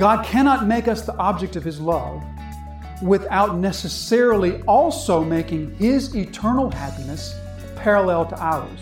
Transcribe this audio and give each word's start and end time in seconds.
God 0.00 0.24
cannot 0.24 0.66
make 0.66 0.88
us 0.88 1.02
the 1.02 1.14
object 1.18 1.56
of 1.56 1.62
His 1.62 1.78
love 1.78 2.24
without 3.02 3.58
necessarily 3.58 4.62
also 4.62 5.22
making 5.22 5.74
His 5.74 6.16
eternal 6.16 6.70
happiness 6.70 7.38
parallel 7.76 8.24
to 8.24 8.42
ours. 8.42 8.80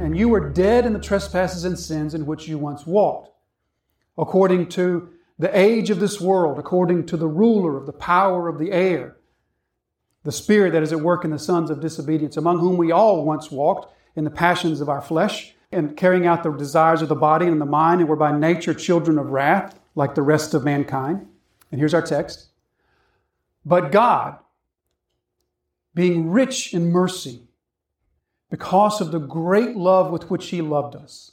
And 0.00 0.16
you 0.16 0.30
were 0.30 0.48
dead 0.48 0.86
in 0.86 0.94
the 0.94 0.98
trespasses 0.98 1.66
and 1.66 1.78
sins 1.78 2.14
in 2.14 2.24
which 2.24 2.48
you 2.48 2.56
once 2.56 2.86
walked, 2.86 3.30
according 4.18 4.68
to 4.68 5.08
the 5.38 5.58
age 5.58 5.90
of 5.90 6.00
this 6.00 6.20
world, 6.20 6.58
according 6.58 7.06
to 7.06 7.16
the 7.16 7.28
ruler 7.28 7.76
of 7.76 7.86
the 7.86 7.92
power 7.92 8.48
of 8.48 8.58
the 8.58 8.72
air, 8.72 9.16
the 10.22 10.32
spirit 10.32 10.72
that 10.72 10.82
is 10.82 10.92
at 10.92 11.00
work 11.00 11.24
in 11.24 11.30
the 11.30 11.38
sons 11.38 11.70
of 11.70 11.80
disobedience, 11.80 12.36
among 12.36 12.58
whom 12.58 12.76
we 12.76 12.92
all 12.92 13.24
once 13.24 13.50
walked 13.50 13.94
in 14.14 14.24
the 14.24 14.30
passions 14.30 14.80
of 14.80 14.88
our 14.88 15.00
flesh, 15.00 15.54
and 15.72 15.96
carrying 15.96 16.26
out 16.26 16.42
the 16.42 16.50
desires 16.50 17.00
of 17.00 17.08
the 17.08 17.14
body 17.14 17.46
and 17.46 17.60
the 17.60 17.66
mind, 17.66 18.00
and 18.00 18.08
were 18.10 18.16
by 18.16 18.36
nature 18.36 18.74
children 18.74 19.18
of 19.18 19.30
wrath, 19.30 19.78
like 19.94 20.14
the 20.14 20.22
rest 20.22 20.52
of 20.52 20.64
mankind. 20.64 21.26
And 21.70 21.80
here's 21.80 21.94
our 21.94 22.02
text. 22.02 22.48
But 23.64 23.92
God, 23.92 24.38
being 25.94 26.30
rich 26.30 26.74
in 26.74 26.90
mercy, 26.90 27.42
because 28.50 29.00
of 29.00 29.12
the 29.12 29.20
great 29.20 29.76
love 29.76 30.10
with 30.10 30.28
which 30.28 30.48
He 30.48 30.60
loved 30.60 30.96
us, 30.96 31.32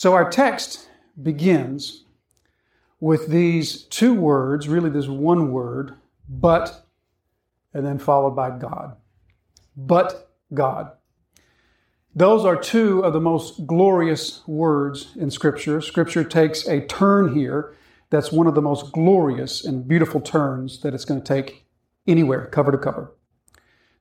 So 0.00 0.14
our 0.14 0.30
text 0.30 0.88
begins 1.22 2.06
with 3.00 3.28
these 3.28 3.82
two 3.82 4.14
words, 4.14 4.66
really 4.66 4.88
this 4.88 5.08
one 5.08 5.52
word, 5.52 5.92
but, 6.26 6.86
and 7.74 7.84
then 7.84 7.98
followed 7.98 8.30
by 8.30 8.48
God. 8.48 8.96
But 9.76 10.32
God. 10.54 10.92
Those 12.14 12.46
are 12.46 12.56
two 12.56 13.04
of 13.04 13.12
the 13.12 13.20
most 13.20 13.66
glorious 13.66 14.40
words 14.46 15.14
in 15.16 15.30
Scripture. 15.30 15.82
Scripture 15.82 16.24
takes 16.24 16.66
a 16.66 16.80
turn 16.86 17.34
here 17.34 17.76
that's 18.08 18.32
one 18.32 18.46
of 18.46 18.54
the 18.54 18.62
most 18.62 18.92
glorious 18.92 19.66
and 19.66 19.86
beautiful 19.86 20.22
turns 20.22 20.80
that 20.80 20.94
it's 20.94 21.04
going 21.04 21.20
to 21.20 21.34
take 21.34 21.66
anywhere, 22.06 22.46
cover 22.46 22.72
to 22.72 22.78
cover. 22.78 23.14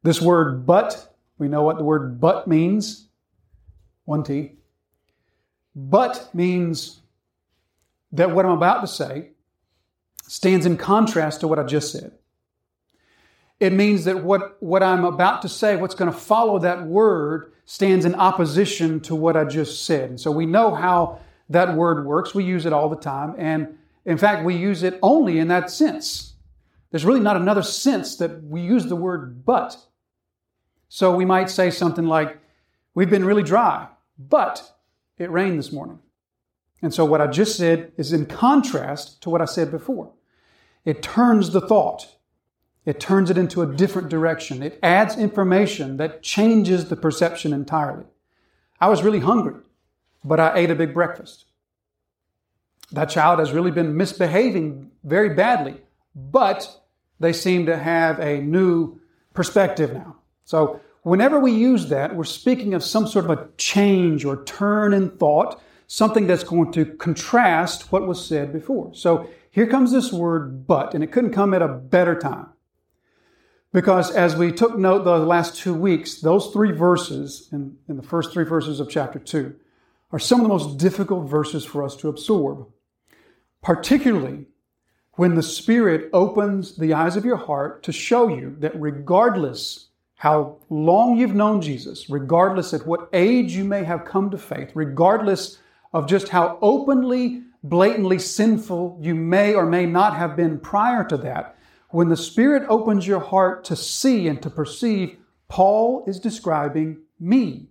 This 0.03 0.22
word 0.22 0.66
but, 0.66 1.14
we 1.38 1.50
know 1.50 1.64
what 1.64 1.77
the 1.77 1.83
word 1.83 2.22
but 2.22 2.47
means. 2.47 3.09
One 4.05 4.23
T. 4.23 4.58
But 5.88 6.30
means 6.33 6.99
that 8.11 8.31
what 8.31 8.45
I'm 8.45 8.52
about 8.52 8.81
to 8.81 8.88
say 8.88 9.30
stands 10.27 10.66
in 10.66 10.75
contrast 10.75 11.39
to 11.39 11.47
what 11.47 11.58
I 11.58 11.63
just 11.63 11.94
said. 11.94 12.11
It 13.61 13.71
means 13.71 14.03
that 14.03 14.23
what, 14.23 14.61
what 14.61 14.83
I'm 14.83 15.05
about 15.05 15.42
to 15.43 15.49
say, 15.49 15.77
what's 15.77 15.95
going 15.95 16.11
to 16.11 16.17
follow 16.17 16.59
that 16.59 16.86
word, 16.86 17.53
stands 17.64 18.03
in 18.03 18.14
opposition 18.15 18.99
to 19.02 19.15
what 19.15 19.37
I 19.37 19.45
just 19.45 19.86
said. 19.86 20.09
And 20.09 20.20
so 20.20 20.31
we 20.31 20.45
know 20.45 20.76
how 20.76 21.20
that 21.49 21.76
word 21.76 22.05
works. 22.05 22.36
We 22.36 22.43
use 22.43 22.65
it 22.65 22.73
all 22.73 22.89
the 22.89 22.98
time. 22.98 23.36
And 23.37 23.77
in 24.03 24.17
fact, 24.17 24.43
we 24.43 24.55
use 24.55 24.83
it 24.83 24.99
only 25.02 25.39
in 25.39 25.48
that 25.48 25.70
sense. 25.71 26.33
There's 26.92 27.05
really 27.05 27.20
not 27.21 27.37
another 27.37 27.64
sense 27.64 28.17
that 28.17 28.43
we 28.43 28.61
use 28.61 28.87
the 28.87 28.95
word 28.98 29.45
but. 29.45 29.77
So 30.89 31.15
we 31.15 31.26
might 31.26 31.49
say 31.49 31.70
something 31.70 32.05
like, 32.05 32.37
We've 32.95 33.09
been 33.09 33.23
really 33.23 33.43
dry, 33.43 33.87
but 34.17 34.73
it 35.19 35.30
rained 35.30 35.59
this 35.59 35.71
morning. 35.71 35.99
And 36.81 36.93
so 36.93 37.05
what 37.05 37.21
I 37.21 37.27
just 37.27 37.57
said 37.57 37.91
is 37.97 38.13
in 38.13 38.25
contrast 38.25 39.21
to 39.21 39.30
what 39.30 39.41
I 39.41 39.45
said 39.45 39.69
before. 39.69 40.11
It 40.85 41.03
turns 41.03 41.52
the 41.52 41.61
thought. 41.61 42.07
It 42.85 42.99
turns 42.99 43.29
it 43.29 43.37
into 43.37 43.61
a 43.61 43.75
different 43.75 44.09
direction. 44.09 44.63
It 44.63 44.79
adds 44.81 45.17
information 45.17 45.97
that 45.97 46.23
changes 46.23 46.89
the 46.89 46.95
perception 46.95 47.53
entirely. 47.53 48.05
I 48.79 48.87
was 48.87 49.03
really 49.03 49.19
hungry, 49.19 49.61
but 50.23 50.39
I 50.39 50.58
ate 50.58 50.71
a 50.71 50.75
big 50.75 50.93
breakfast. 50.93 51.45
That 52.91 53.09
child 53.09 53.39
has 53.39 53.52
really 53.52 53.71
been 53.71 53.97
misbehaving 53.97 54.89
very 55.03 55.35
badly, 55.35 55.81
but 56.15 56.81
they 57.19 57.33
seem 57.33 57.65
to 57.65 57.77
have 57.77 58.19
a 58.19 58.39
new 58.39 58.99
perspective 59.33 59.93
now. 59.93 60.15
So 60.45 60.79
whenever 61.04 61.39
we 61.39 61.52
use 61.52 61.87
that, 61.87 62.15
we're 62.15 62.23
speaking 62.23 62.73
of 62.73 62.83
some 62.83 63.08
sort 63.08 63.26
of 63.26 63.32
a 63.32 63.48
change 63.58 64.26
or 64.26 64.43
turn 64.43 64.93
in 64.93 65.11
thought 65.11 65.61
something 65.87 66.27
that's 66.27 66.43
going 66.43 66.71
to 66.71 66.86
contrast 66.86 67.92
what 67.92 68.08
was 68.08 68.23
said 68.23 68.54
before. 68.54 68.93
So 68.93 69.27
here 69.49 69.65
comes 69.65 69.92
this 69.92 70.14
word 70.14 70.67
but, 70.67 70.93
and 70.93 71.04
it 71.04 71.11
couldn't 71.11 71.33
come 71.33 71.54
at 71.54 71.64
a 71.64 71.67
better 71.67 72.17
time. 72.17 72.48
Because 73.71 74.11
as 74.11 74.36
we 74.36 74.52
took 74.52 74.77
note 74.77 75.04
the 75.04 75.17
last 75.17 75.55
two 75.55 75.73
weeks, 75.73 76.21
those 76.21 76.52
three 76.52 76.71
verses 76.71 77.49
in, 77.52 77.77
in 77.88 77.98
the 77.98 78.04
first 78.04 78.32
three 78.32 78.45
verses 78.45 78.80
of 78.80 78.89
chapter 78.89 79.20
2 79.20 79.55
are 80.11 80.20
some 80.20 80.39
of 80.39 80.43
the 80.43 80.54
most 80.54 80.77
difficult 80.77 81.30
verses 81.30 81.65
for 81.65 81.83
us 81.83 81.95
to 81.98 82.09
absorb. 82.09 82.67
Particularly 83.61 84.45
when 85.14 85.36
the 85.36 85.43
Spirit 85.43 86.09
opens 86.14 86.77
the 86.77 86.93
eyes 86.93 87.15
of 87.15 87.26
your 87.26 87.38
heart 87.38 87.83
to 87.83 87.92
show 87.92 88.27
you 88.27 88.55
that 88.59 88.80
regardless 88.80 89.89
how 90.19 90.57
long 90.69 91.15
you've 91.15 91.33
known 91.33 91.61
Jesus, 91.61 92.09
regardless 92.09 92.73
at 92.73 92.85
what 92.85 93.07
age 93.13 93.53
you 93.53 93.63
may 93.63 93.85
have 93.85 94.03
come 94.03 94.30
to 94.30 94.37
faith, 94.37 94.69
regardless 94.73 95.59
of 95.93 96.09
just 96.09 96.27
how 96.27 96.59
openly, 96.61 97.43
blatantly 97.63 98.19
sinful 98.19 98.99
you 99.02 99.15
may 99.15 99.53
or 99.53 99.65
may 99.65 99.85
not 99.85 100.17
have 100.17 100.35
been 100.35 100.59
prior 100.59 101.05
to 101.05 101.15
that, 101.15 101.55
when 101.91 102.09
the 102.09 102.17
Spirit 102.17 102.63
opens 102.67 103.08
your 103.08 103.21
heart 103.21 103.63
to 103.63 103.77
see 103.77 104.27
and 104.27 104.41
to 104.41 104.49
perceive, 104.49 105.15
Paul 105.47 106.03
is 106.05 106.19
describing 106.19 106.97
me. 107.17 107.67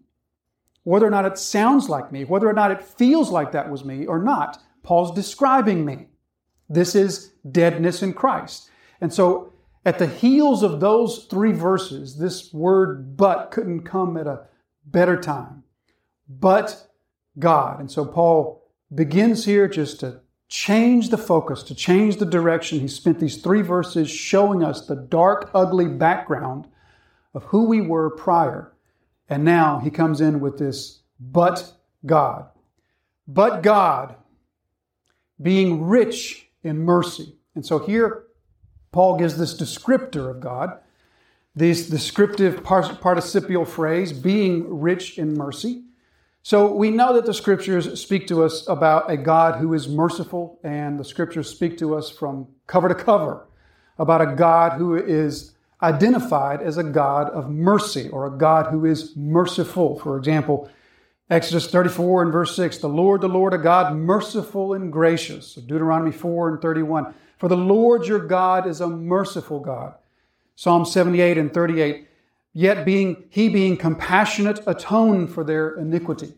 Whether 0.85 1.07
or 1.07 1.11
not 1.11 1.27
it 1.27 1.37
sounds 1.37 1.91
like 1.91 2.11
me, 2.11 2.25
whether 2.25 2.49
or 2.49 2.55
not 2.55 2.71
it 2.71 2.83
feels 2.83 3.29
like 3.29 3.53
that 3.53 3.71
was 3.71 3.85
me 3.85 4.07
or 4.07 4.23
not, 4.23 4.59
Paul's 4.83 5.15
describing 5.15 5.85
me. 5.85 6.07
This 6.67 6.95
is 6.95 7.35
deadness 7.53 8.03
in 8.03 8.15
Christ. 8.15 8.71
And 9.03 9.13
so, 9.13 9.53
at 9.89 9.99
the 9.99 10.07
heels 10.07 10.63
of 10.63 10.81
those 10.81 11.25
three 11.31 11.53
verses, 11.53 12.19
this 12.19 12.53
word 12.53 13.17
but 13.17 13.51
couldn't 13.51 13.85
come 13.85 14.19
at 14.19 14.27
a 14.27 14.43
better 14.85 15.19
time. 15.19 15.63
But 16.29 16.89
God. 17.39 17.81
And 17.81 17.91
so 17.91 18.05
Paul 18.05 18.71
begins 18.95 19.47
here 19.47 19.67
just 19.67 20.01
to 20.01 20.21
change 20.47 21.09
the 21.09 21.17
focus, 21.17 21.63
to 21.63 21.75
change 21.75 22.19
the 22.19 22.27
direction. 22.27 22.81
He 22.81 22.89
spent 22.89 23.19
these 23.19 23.39
three 23.39 23.63
verses 23.63 24.11
showing 24.11 24.63
us 24.63 24.87
the 24.87 24.95
dark, 24.95 25.51
ugly 25.55 25.89
background 25.89 26.67
of 27.33 27.45
who 27.45 27.65
we 27.65 27.81
were 27.81 28.11
prior. 28.11 28.75
And 29.27 29.43
now 29.43 29.79
he 29.79 29.89
comes 29.89 30.21
in 30.21 30.41
with 30.41 30.59
this, 30.59 31.01
but 31.19 31.73
God. 32.05 32.45
But 33.27 33.63
God, 33.63 34.17
being 35.41 35.87
rich 35.87 36.51
in 36.63 36.77
mercy. 36.81 37.37
And 37.55 37.65
so 37.65 37.79
here, 37.79 38.25
Paul 38.99 39.17
gives 39.17 39.39
this 39.39 39.55
descriptor 39.55 40.29
of 40.29 40.41
God, 40.41 40.77
this 41.55 41.89
descriptive 41.89 42.65
participial 42.65 43.65
phrase, 43.65 44.13
being 44.13 44.81
rich 44.81 45.19
in 45.19 45.35
mercy. 45.35 45.85
So 46.43 46.73
we 46.75 46.91
know 46.91 47.15
that 47.15 47.25
the 47.25 47.33
scriptures 47.33 48.01
speak 48.01 48.27
to 48.27 48.43
us 48.43 48.67
about 48.67 49.09
a 49.09 49.17
God 49.17 49.61
who 49.61 49.73
is 49.73 49.87
merciful, 49.87 50.59
and 50.65 50.99
the 50.99 51.05
scriptures 51.05 51.49
speak 51.49 51.79
to 51.79 51.95
us 51.95 52.11
from 52.11 52.49
cover 52.67 52.89
to 52.89 52.95
cover 52.97 53.47
about 54.01 54.21
a 54.21 54.35
God 54.35 54.73
who 54.73 54.97
is 54.97 55.53
identified 55.81 56.61
as 56.61 56.77
a 56.77 56.83
God 56.83 57.31
of 57.31 57.49
mercy 57.49 58.09
or 58.09 58.27
a 58.27 58.37
God 58.37 58.67
who 58.73 58.85
is 58.85 59.15
merciful. 59.15 59.97
For 60.01 60.19
example, 60.19 60.69
Exodus 61.31 61.71
34 61.71 62.23
and 62.23 62.33
verse 62.33 62.57
6, 62.57 62.79
the 62.79 62.89
Lord, 62.89 63.21
the 63.21 63.29
Lord, 63.29 63.55
a 63.55 63.59
God 63.59 63.95
merciful 63.95 64.75
and 64.75 64.93
gracious. 64.93 65.55
Deuteronomy 65.55 66.11
4 66.11 66.49
and 66.49 66.61
31, 66.61 67.15
for 67.39 67.49
the 67.49 67.57
Lord 67.57 68.07
your 68.07 68.19
God 68.19 68.67
is 68.67 68.81
a 68.81 68.89
merciful 68.89 69.61
God. 69.61 69.95
Psalm 70.57 70.85
78 70.85 71.39
and 71.39 71.55
38, 71.55 72.09
yet 72.53 72.85
being 72.85 73.25
he 73.31 73.49
being 73.49 73.77
compassionate 73.77 74.61
atoned 74.67 75.33
for 75.33 75.45
their 75.45 75.77
iniquity. 75.77 76.35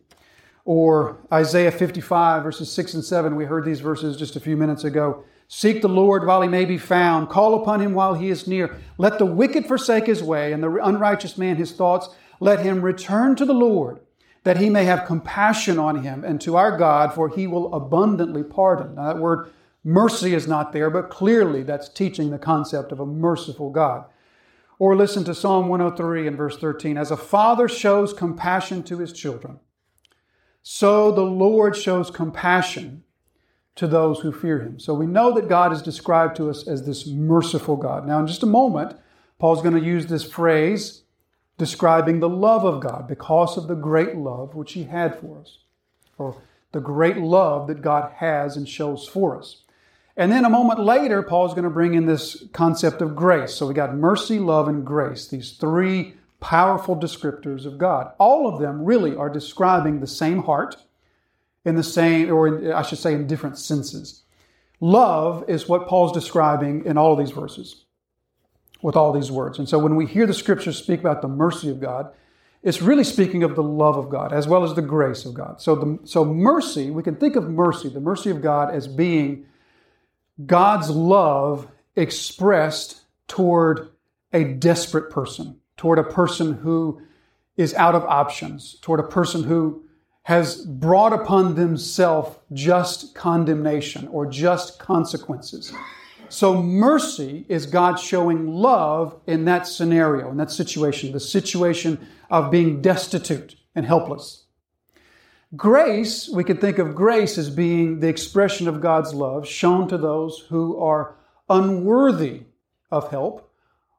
Or 0.67 1.17
Isaiah 1.33 1.73
55, 1.73 2.43
verses 2.43 2.71
6 2.71 2.95
and 2.95 3.05
7. 3.05 3.35
We 3.35 3.47
heard 3.47 3.65
these 3.65 3.81
verses 3.81 4.17
just 4.17 4.37
a 4.37 4.41
few 4.41 4.57
minutes 4.57 4.85
ago. 4.85 5.25
Seek 5.49 5.83
the 5.83 5.89
Lord 5.89 6.27
while 6.27 6.43
he 6.43 6.49
may 6.49 6.65
be 6.65 6.79
found. 6.79 7.29
Call 7.29 7.61
upon 7.61 7.81
him 7.81 7.95
while 7.95 8.15
he 8.15 8.29
is 8.29 8.47
near. 8.47 8.77
Let 8.99 9.19
the 9.19 9.27
wicked 9.27 9.67
forsake 9.67 10.07
his 10.07 10.23
way, 10.23 10.53
and 10.53 10.63
the 10.63 10.71
unrighteous 10.71 11.39
man 11.39 11.57
his 11.57 11.73
thoughts. 11.73 12.11
Let 12.39 12.61
him 12.61 12.83
return 12.83 13.35
to 13.37 13.45
the 13.45 13.55
Lord, 13.55 14.01
that 14.45 14.59
he 14.59 14.71
may 14.71 14.85
have 14.85 15.07
compassion 15.07 15.79
on 15.79 16.05
him, 16.05 16.25
and 16.25 16.41
to 16.43 16.57
our 16.57 16.77
God, 16.77 17.15
for 17.15 17.31
he 17.31 17.47
will 17.47 17.75
abundantly 17.75 18.45
pardon. 18.45 18.95
Now, 18.95 19.13
that 19.13 19.19
word 19.19 19.51
mercy 19.85 20.35
is 20.35 20.47
not 20.47 20.73
there, 20.73 20.91
but 20.91 21.11
clearly 21.11 21.63
that's 21.63 21.89
teaching 21.89 22.31
the 22.31 22.39
concept 22.39 22.93
of 22.93 23.01
a 23.01 23.07
merciful 23.07 23.71
God. 23.71 24.05
Or 24.79 24.97
listen 24.97 25.25
to 25.25 25.35
Psalm 25.35 25.69
103 25.69 26.27
and 26.27 26.37
verse 26.37 26.57
13. 26.57 26.97
As 26.97 27.11
a 27.11 27.17
father 27.17 27.69
shows 27.69 28.13
compassion 28.13 28.83
to 28.85 28.99
his 28.99 29.13
children, 29.13 29.61
so 30.63 31.11
the 31.11 31.23
Lord 31.23 31.77
shows 31.77 32.11
compassion 32.11 33.05
to 33.77 33.87
those 33.87 34.21
who 34.21 34.33
fear 34.33 34.61
him. 34.61 34.79
So 34.79 34.95
we 34.95 35.07
know 35.07 35.33
that 35.35 35.49
God 35.49 35.73
is 35.73 35.83
described 35.83 36.37
to 36.37 36.51
us 36.51 36.67
as 36.67 36.85
this 36.85 37.07
merciful 37.07 37.77
God. 37.77 38.07
Now, 38.07 38.19
in 38.19 38.27
just 38.27 38.43
a 38.43 38.47
moment, 38.47 38.97
Paul's 39.39 39.63
going 39.63 39.75
to 39.75 39.87
use 39.87 40.07
this 40.07 40.25
phrase 40.25 41.05
describing 41.57 42.21
the 42.21 42.29
love 42.29 42.65
of 42.65 42.81
God 42.81 43.07
because 43.07 43.57
of 43.57 43.69
the 43.69 43.75
great 43.75 44.17
love 44.17 44.55
which 44.55 44.73
he 44.73 44.85
had 44.85 45.19
for 45.19 45.41
us, 45.41 45.59
or 46.19 46.41
the 46.73 46.81
great 46.81 47.19
love 47.19 47.67
that 47.69 47.83
God 47.83 48.13
has 48.17 48.57
and 48.57 48.69
shows 48.69 49.07
for 49.07 49.39
us. 49.39 49.63
And 50.21 50.31
then 50.31 50.45
a 50.45 50.51
moment 50.51 50.79
later, 50.79 51.23
Paul's 51.23 51.55
going 51.55 51.65
to 51.65 51.71
bring 51.71 51.95
in 51.95 52.05
this 52.05 52.45
concept 52.53 53.01
of 53.01 53.17
grace. 53.17 53.55
So 53.55 53.67
we 53.67 53.73
got 53.73 53.95
mercy, 53.95 54.39
love, 54.39 54.69
and 54.69 54.85
grace, 54.85 55.27
these 55.27 55.53
three 55.53 56.13
powerful 56.41 56.95
descriptors 56.95 57.65
of 57.65 57.79
God. 57.79 58.13
All 58.19 58.47
of 58.47 58.61
them 58.61 58.85
really 58.85 59.17
are 59.17 59.31
describing 59.31 60.01
the 60.01 60.07
same 60.07 60.43
heart 60.43 60.77
in 61.65 61.75
the 61.75 61.83
same, 61.83 62.31
or 62.31 62.47
in, 62.47 62.71
I 62.71 62.83
should 62.83 62.99
say, 62.99 63.15
in 63.15 63.27
different 63.27 63.57
senses. 63.57 64.25
Love 64.79 65.43
is 65.49 65.71
what 65.71 65.89
Paul's 65.89 66.13
describing 66.13 66.85
in 66.85 66.99
all 66.99 67.15
of 67.15 67.19
these 67.19 67.31
verses 67.31 67.87
with 68.83 68.97
all 68.97 69.15
these 69.15 69.31
words. 69.31 69.59
And 69.59 69.71
so 69.71 69.79
when 69.79 69.97
we 69.97 70.05
hear 70.05 70.27
the 70.27 70.35
scriptures 70.35 70.77
speak 70.77 71.01
about 71.01 71.23
the 71.23 71.29
mercy 71.29 71.71
of 71.71 71.81
God, 71.81 72.13
it's 72.63 72.83
really 72.83 73.05
speaking 73.05 73.43
of 73.43 73.57
the 73.57 73.63
love 73.63 73.97
of 73.97 74.11
God 74.11 74.35
as 74.35 74.47
well 74.47 74.65
as 74.65 74.75
the 74.75 74.83
grace 74.83 75.25
of 75.25 75.33
God. 75.33 75.63
So, 75.63 75.75
the, 75.75 75.99
so 76.05 76.27
mercy, 76.27 76.91
we 76.91 77.03
can 77.03 77.17
think 77.17 77.37
of 77.37 77.49
mercy, 77.49 77.89
the 77.89 78.01
mercy 78.01 78.29
of 78.29 78.43
God, 78.43 78.75
as 78.75 78.87
being 78.87 79.47
God's 80.47 80.91
love 80.91 81.69
expressed 81.97 83.03
toward 83.27 83.91
a 84.33 84.45
desperate 84.45 85.11
person, 85.11 85.61
toward 85.77 85.99
a 85.99 86.05
person 86.05 86.55
who 86.55 87.03
is 87.57 87.75
out 87.75 87.95
of 87.95 88.05
options, 88.05 88.79
toward 88.81 89.01
a 89.01 89.05
person 89.05 89.45
who 89.45 89.85
has 90.23 90.65
brought 90.65 91.13
upon 91.13 91.55
themselves 91.55 92.37
just 92.53 93.15
condemnation 93.15 94.07
or 94.09 94.27
just 94.27 94.79
consequences. 94.79 95.73
So, 96.29 96.63
mercy 96.63 97.45
is 97.49 97.67
God 97.67 97.99
showing 97.99 98.47
love 98.47 99.21
in 99.27 99.47
that 99.47 99.67
scenario, 99.67 100.31
in 100.31 100.37
that 100.37 100.53
situation, 100.53 101.11
the 101.11 101.19
situation 101.19 102.07
of 102.31 102.53
being 102.53 102.81
destitute 102.81 103.57
and 103.75 103.85
helpless. 103.85 104.45
Grace, 105.57 106.29
we 106.29 106.45
can 106.45 106.59
think 106.59 106.79
of 106.79 106.95
grace 106.95 107.37
as 107.37 107.51
being 107.51 107.99
the 107.99 108.09
expression 108.09 108.69
of 108.69 108.81
God's 108.81 109.13
love 109.13 109.49
shown 109.49 109.89
to 109.89 109.99
those 109.99 110.47
who 110.49 110.79
are 110.79 111.17
unworthy 111.49 112.43
of 112.93 113.11
help 113.11 113.53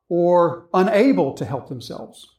or 0.08 0.68
unable 0.74 1.34
to 1.34 1.44
help 1.44 1.68
themselves. 1.68 2.36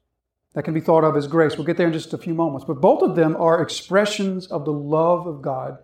That 0.54 0.62
can 0.62 0.72
be 0.72 0.80
thought 0.80 1.04
of 1.04 1.14
as 1.14 1.26
grace. 1.26 1.56
We'll 1.56 1.66
get 1.66 1.76
there 1.76 1.88
in 1.88 1.92
just 1.92 2.14
a 2.14 2.18
few 2.18 2.32
moments. 2.32 2.64
But 2.64 2.80
both 2.80 3.02
of 3.02 3.14
them 3.14 3.36
are 3.36 3.60
expressions 3.60 4.46
of 4.46 4.64
the 4.64 4.72
love 4.72 5.26
of 5.26 5.42
God. 5.42 5.76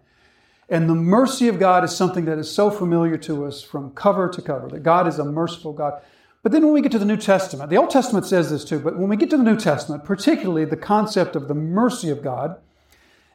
And 0.71 0.89
the 0.89 0.95
mercy 0.95 1.49
of 1.49 1.59
God 1.59 1.85
is 1.85 1.95
something 1.95 2.25
that 2.27 2.39
is 2.39 2.51
so 2.51 2.71
familiar 2.71 3.19
to 3.19 3.45
us 3.45 3.63
from 3.63 3.93
cover 3.93 4.29
to 4.31 4.43
cover, 4.43 4.69
that 4.69 4.83
God 4.83 5.07
is 5.07 5.19
a 5.19 5.25
merciful 5.25 5.75
God. 5.75 6.01
But 6.43 6.53
then 6.53 6.65
when 6.65 6.75
we 6.75 6.83
get 6.83 6.93
to 6.93 6.99
the 6.99 7.05
New 7.05 7.17
Testament, 7.17 7.69
the 7.69 7.77
Old 7.77 7.91
Testament 7.91 8.25
says 8.25 8.51
this 8.51 8.65
too, 8.65 8.79
but 8.79 8.99
when 8.99 9.09
we 9.09 9.17
get 9.17 9.29
to 9.31 9.37
the 9.37 9.43
New 9.43 9.57
Testament, 9.57 10.05
particularly 10.05 10.65
the 10.65 10.77
concept 10.77 11.37
of 11.37 11.49
the 11.49 11.55
mercy 11.55 12.11
of 12.11 12.23
God 12.23 12.59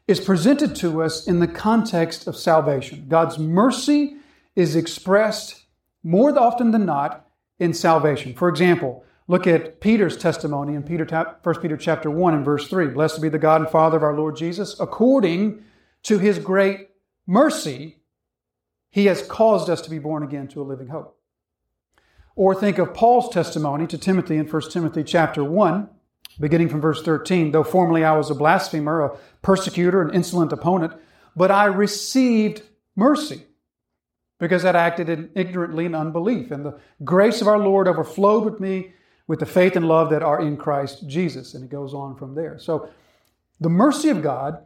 is 0.07 0.19
presented 0.19 0.75
to 0.75 1.01
us 1.01 1.27
in 1.27 1.39
the 1.39 1.47
context 1.47 2.27
of 2.27 2.35
salvation. 2.35 3.05
God's 3.07 3.39
mercy 3.39 4.17
is 4.55 4.75
expressed 4.75 5.63
more 6.03 6.37
often 6.37 6.71
than 6.71 6.85
not 6.85 7.27
in 7.59 7.73
salvation. 7.73 8.33
For 8.33 8.49
example, 8.49 9.05
Look 9.27 9.47
at 9.47 9.79
Peter's 9.79 10.17
testimony 10.17 10.75
in 10.75 10.83
Peter, 10.83 11.05
1 11.41 11.61
Peter 11.61 11.77
chapter 11.77 12.11
1 12.11 12.33
and 12.33 12.43
verse 12.43 12.67
3. 12.67 12.87
Blessed 12.87 13.21
be 13.21 13.29
the 13.29 13.39
God 13.39 13.61
and 13.61 13.69
Father 13.69 13.97
of 13.97 14.03
our 14.03 14.15
Lord 14.15 14.35
Jesus. 14.35 14.77
According 14.79 15.63
to 16.03 16.19
his 16.19 16.39
great 16.39 16.89
mercy, 17.25 17.99
he 18.89 19.05
has 19.05 19.25
caused 19.25 19.69
us 19.69 19.81
to 19.81 19.89
be 19.89 19.99
born 19.99 20.23
again 20.23 20.49
to 20.49 20.61
a 20.61 20.63
living 20.63 20.89
hope. 20.89 21.17
Or 22.35 22.53
think 22.53 22.77
of 22.79 22.93
Paul's 22.93 23.33
testimony 23.33 23.87
to 23.87 23.97
Timothy 23.97 24.35
in 24.35 24.47
1 24.47 24.61
Timothy 24.71 25.03
chapter 25.03 25.43
1, 25.43 25.89
beginning 26.39 26.69
from 26.69 26.81
verse 26.81 27.01
13. 27.01 27.51
Though 27.51 27.63
formerly 27.63 28.03
I 28.03 28.15
was 28.15 28.29
a 28.29 28.35
blasphemer, 28.35 29.01
a 29.01 29.17
persecutor, 29.41 30.01
an 30.01 30.13
insolent 30.13 30.51
opponent, 30.51 30.93
but 31.35 31.51
I 31.51 31.65
received 31.65 32.61
mercy 32.95 33.43
because 34.39 34.65
I 34.65 34.71
acted 34.71 35.09
in 35.09 35.29
ignorantly 35.35 35.85
in 35.85 35.95
unbelief. 35.95 36.51
And 36.51 36.65
the 36.65 36.79
grace 37.03 37.41
of 37.41 37.47
our 37.47 37.59
Lord 37.59 37.87
overflowed 37.87 38.45
with 38.45 38.59
me 38.59 38.93
with 39.27 39.39
the 39.39 39.45
faith 39.45 39.75
and 39.75 39.87
love 39.87 40.09
that 40.09 40.23
are 40.23 40.41
in 40.41 40.57
Christ 40.57 41.07
Jesus. 41.07 41.53
And 41.53 41.63
it 41.63 41.69
goes 41.69 41.93
on 41.93 42.15
from 42.15 42.35
there. 42.35 42.59
So 42.59 42.89
the 43.59 43.69
mercy 43.69 44.09
of 44.09 44.21
God 44.21 44.65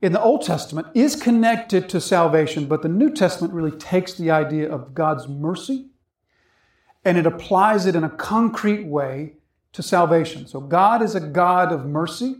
in 0.00 0.12
the 0.12 0.22
Old 0.22 0.42
Testament 0.42 0.86
is 0.94 1.16
connected 1.16 1.88
to 1.88 2.00
salvation, 2.00 2.66
but 2.66 2.82
the 2.82 2.88
New 2.88 3.12
Testament 3.12 3.52
really 3.52 3.76
takes 3.76 4.14
the 4.14 4.30
idea 4.30 4.70
of 4.70 4.94
God's 4.94 5.28
mercy 5.28 5.90
and 7.04 7.16
it 7.16 7.26
applies 7.26 7.86
it 7.86 7.96
in 7.96 8.04
a 8.04 8.10
concrete 8.10 8.86
way 8.86 9.34
to 9.72 9.82
salvation. 9.82 10.46
So 10.46 10.60
God 10.60 11.02
is 11.02 11.14
a 11.14 11.20
God 11.20 11.72
of 11.72 11.86
mercy. 11.86 12.36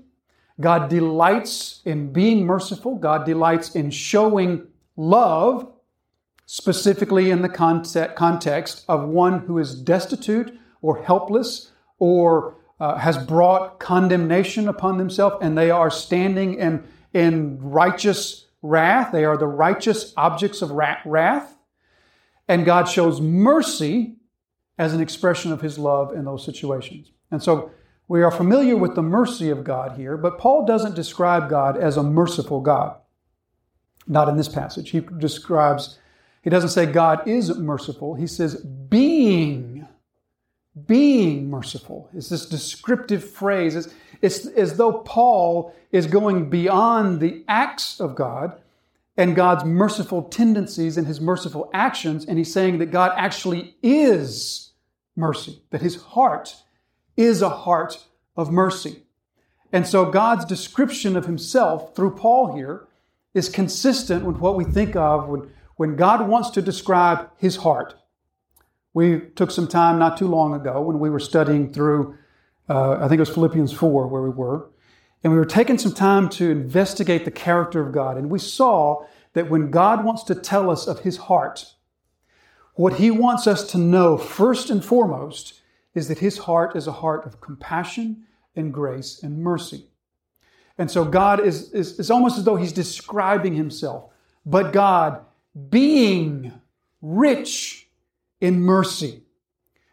God 0.60 0.90
delights 0.90 1.80
in 1.84 2.12
being 2.12 2.44
merciful. 2.44 2.96
God 2.96 3.24
delights 3.24 3.74
in 3.74 3.90
showing 3.90 4.66
love, 4.96 5.72
specifically 6.46 7.30
in 7.30 7.42
the 7.42 7.48
context 7.48 8.84
of 8.88 9.08
one 9.08 9.40
who 9.40 9.58
is 9.58 9.74
destitute 9.74 10.58
or 10.82 11.02
helpless 11.02 11.70
or 11.98 12.56
uh, 12.80 12.96
has 12.96 13.18
brought 13.18 13.78
condemnation 13.78 14.68
upon 14.68 14.98
themselves 14.98 15.36
and 15.40 15.56
they 15.56 15.70
are 15.70 15.90
standing 15.90 16.54
in, 16.54 16.82
in 17.12 17.58
righteous 17.60 18.46
wrath. 18.62 19.12
They 19.12 19.24
are 19.24 19.36
the 19.36 19.46
righteous 19.46 20.12
objects 20.16 20.62
of 20.62 20.70
wrath. 20.72 21.56
And 22.48 22.64
God 22.64 22.88
shows 22.88 23.20
mercy 23.20 24.16
as 24.76 24.92
an 24.94 25.00
expression 25.00 25.52
of 25.52 25.60
his 25.60 25.78
love 25.78 26.14
in 26.14 26.24
those 26.24 26.44
situations. 26.44 27.12
And 27.30 27.42
so 27.42 27.70
we 28.08 28.22
are 28.22 28.30
familiar 28.30 28.76
with 28.76 28.94
the 28.94 29.02
mercy 29.02 29.50
of 29.50 29.64
God 29.64 29.96
here, 29.96 30.16
but 30.16 30.38
Paul 30.38 30.66
doesn't 30.66 30.96
describe 30.96 31.48
God 31.48 31.76
as 31.76 31.96
a 31.96 32.02
merciful 32.02 32.60
God. 32.60 32.96
Not 34.06 34.28
in 34.28 34.36
this 34.36 34.48
passage. 34.48 34.90
He 34.90 35.00
describes, 35.00 35.98
he 36.42 36.50
doesn't 36.50 36.70
say 36.70 36.86
God 36.86 37.28
is 37.28 37.56
merciful. 37.56 38.14
He 38.14 38.26
says 38.26 38.56
being 38.56 39.86
being 40.86 41.50
merciful 41.50 42.08
is 42.14 42.28
this 42.28 42.46
descriptive 42.46 43.28
phrase. 43.28 43.74
It's, 43.74 43.88
it's 44.22 44.46
as 44.46 44.76
though 44.76 44.92
Paul 44.92 45.74
is 45.90 46.06
going 46.06 46.48
beyond 46.48 47.20
the 47.20 47.44
acts 47.48 48.00
of 48.00 48.14
God 48.14 48.60
and 49.16 49.36
God's 49.36 49.64
merciful 49.64 50.22
tendencies 50.22 50.96
and 50.96 51.06
his 51.06 51.20
merciful 51.20 51.70
actions, 51.74 52.24
and 52.24 52.38
he's 52.38 52.52
saying 52.52 52.78
that 52.78 52.86
God 52.86 53.12
actually 53.16 53.74
is 53.82 54.72
mercy, 55.16 55.60
that 55.70 55.82
his 55.82 55.96
heart 55.96 56.62
is 57.20 57.42
a 57.42 57.50
heart 57.50 58.06
of 58.36 58.50
mercy. 58.50 59.02
And 59.72 59.86
so 59.86 60.04
God's 60.04 60.44
description 60.44 61.16
of 61.16 61.26
himself 61.26 61.94
through 61.94 62.16
Paul 62.16 62.54
here 62.54 62.88
is 63.34 63.48
consistent 63.48 64.24
with 64.24 64.38
what 64.38 64.56
we 64.56 64.64
think 64.64 64.96
of 64.96 65.28
when, 65.28 65.50
when 65.76 65.96
God 65.96 66.26
wants 66.28 66.50
to 66.50 66.62
describe 66.62 67.30
his 67.36 67.56
heart. 67.56 67.94
We 68.92 69.20
took 69.20 69.50
some 69.50 69.68
time 69.68 69.98
not 69.98 70.16
too 70.16 70.26
long 70.26 70.54
ago 70.54 70.80
when 70.80 70.98
we 70.98 71.10
were 71.10 71.20
studying 71.20 71.72
through, 71.72 72.16
uh, 72.68 72.94
I 72.94 73.08
think 73.08 73.18
it 73.18 73.20
was 73.20 73.30
Philippians 73.30 73.72
4 73.72 74.08
where 74.08 74.22
we 74.22 74.30
were, 74.30 74.68
and 75.22 75.32
we 75.32 75.38
were 75.38 75.44
taking 75.44 75.78
some 75.78 75.92
time 75.92 76.28
to 76.30 76.50
investigate 76.50 77.24
the 77.24 77.30
character 77.30 77.86
of 77.86 77.92
God. 77.92 78.16
And 78.16 78.30
we 78.30 78.40
saw 78.40 79.04
that 79.34 79.48
when 79.48 79.70
God 79.70 80.04
wants 80.04 80.24
to 80.24 80.34
tell 80.34 80.70
us 80.70 80.88
of 80.88 81.00
his 81.00 81.18
heart, 81.18 81.74
what 82.74 82.94
he 82.94 83.10
wants 83.10 83.46
us 83.46 83.70
to 83.70 83.78
know 83.78 84.16
first 84.16 84.70
and 84.70 84.84
foremost 84.84 85.59
is 85.94 86.08
that 86.08 86.18
his 86.18 86.38
heart 86.38 86.76
is 86.76 86.86
a 86.86 86.92
heart 86.92 87.26
of 87.26 87.40
compassion 87.40 88.24
and 88.54 88.72
grace 88.72 89.22
and 89.22 89.38
mercy. 89.38 89.86
And 90.78 90.90
so 90.90 91.04
God 91.04 91.40
is, 91.40 91.72
is, 91.72 91.98
is 91.98 92.10
almost 92.10 92.38
as 92.38 92.44
though 92.44 92.56
he's 92.56 92.72
describing 92.72 93.54
himself. 93.54 94.10
But 94.46 94.72
God, 94.72 95.24
being 95.68 96.52
rich 97.02 97.88
in 98.40 98.60
mercy. 98.60 99.22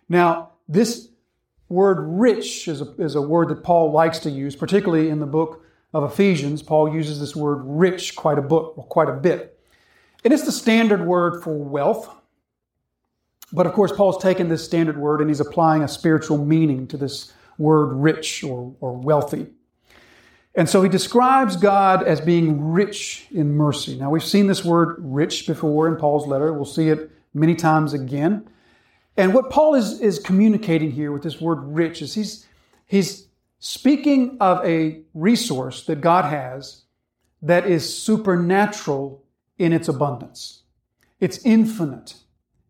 Now, 0.08 0.51
this 0.68 1.10
word 1.70 1.98
rich 2.00 2.68
is 2.68 2.82
a, 2.82 2.92
is 2.96 3.16
a 3.16 3.22
word 3.22 3.50
that 3.50 3.63
Paul 3.63 3.92
likes 3.92 4.20
to 4.20 4.30
use, 4.30 4.56
particularly 4.56 5.10
in 5.10 5.20
the 5.20 5.25
book 5.25 5.63
of 5.94 6.04
Ephesians, 6.12 6.62
Paul 6.62 6.94
uses 6.94 7.20
this 7.20 7.36
word 7.36 7.62
rich 7.63 8.16
quite 8.16 8.38
a 8.38 8.42
book, 8.42 8.75
quite 8.89 9.10
a 9.10 9.13
bit. 9.13 9.60
And 10.24 10.34
it's 10.34 10.44
the 10.44 10.51
standard 10.51 11.06
word 11.06 11.44
for 11.44 11.58
wealth. 11.58 12.10
But 13.54 13.66
of 13.66 13.74
course, 13.74 13.92
Paul's 13.92 14.22
taken 14.22 14.50
this 14.50 14.63
standard 14.63 14.98
word 14.98 15.22
and 15.22 15.30
he's 15.30 15.39
applying 15.39 15.84
a 15.84 15.88
spiritual 15.88 16.44
meaning 16.44 16.88
to 16.88 16.98
this 16.98 17.32
word 17.58 17.94
rich 17.94 18.44
or, 18.44 18.75
or 18.80 18.94
wealthy. 18.94 19.48
And 20.54 20.68
so 20.68 20.82
he 20.82 20.89
describes 20.89 21.56
God 21.56 22.04
as 22.04 22.20
being 22.20 22.72
rich 22.72 23.27
in 23.32 23.54
mercy. 23.54 23.96
Now, 23.96 24.10
we've 24.10 24.24
seen 24.24 24.48
this 24.48 24.66
word 24.66 24.96
rich 25.00 25.46
before 25.46 25.88
in 25.88 25.98
Paul's 25.98 26.27
letter. 26.27 26.51
We'll 26.51 26.66
see 26.66 26.89
it 26.89 27.12
many 27.34 27.56
times 27.56 27.94
again. 27.94 28.50
And 29.16 29.34
what 29.34 29.50
Paul 29.50 29.75
is, 29.75 30.00
is 30.01 30.20
communicating 30.20 30.92
here 30.92 31.12
with 31.12 31.24
this 31.24 31.39
word 31.39 31.60
rich 31.62 32.01
is 32.01 32.16
he's, 32.16 32.48
he's 32.86 33.27
speaking 33.60 34.38
of 34.39 34.66
a 34.66 35.01
resource 35.13 35.86
that 35.86 36.01
God 36.01 36.25
has 36.25 36.84
that 37.42 37.68
is 37.68 37.98
supernatural 37.98 39.24
in 39.60 39.74
its 39.74 39.88
abundance. 39.88 40.63
It's 41.20 41.44
infinite 41.46 42.16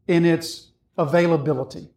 in 0.07 0.25
its 0.25 0.66
availability. 0.97 1.89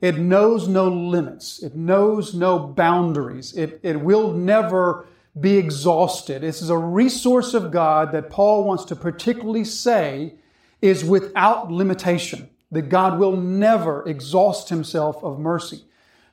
It 0.00 0.18
knows 0.18 0.68
no 0.68 0.88
limits. 0.88 1.62
It 1.62 1.74
knows 1.74 2.34
no 2.34 2.58
boundaries. 2.58 3.56
It, 3.56 3.80
it 3.82 4.00
will 4.00 4.32
never 4.32 5.06
be 5.38 5.56
exhausted. 5.56 6.42
This 6.42 6.62
is 6.62 6.70
a 6.70 6.78
resource 6.78 7.54
of 7.54 7.70
God 7.70 8.12
that 8.12 8.30
Paul 8.30 8.64
wants 8.64 8.84
to 8.86 8.96
particularly 8.96 9.64
say 9.64 10.34
is 10.82 11.04
without 11.04 11.70
limitation, 11.70 12.48
that 12.70 12.88
God 12.88 13.18
will 13.18 13.36
never 13.36 14.06
exhaust 14.08 14.68
himself 14.68 15.22
of 15.22 15.38
mercy. 15.38 15.84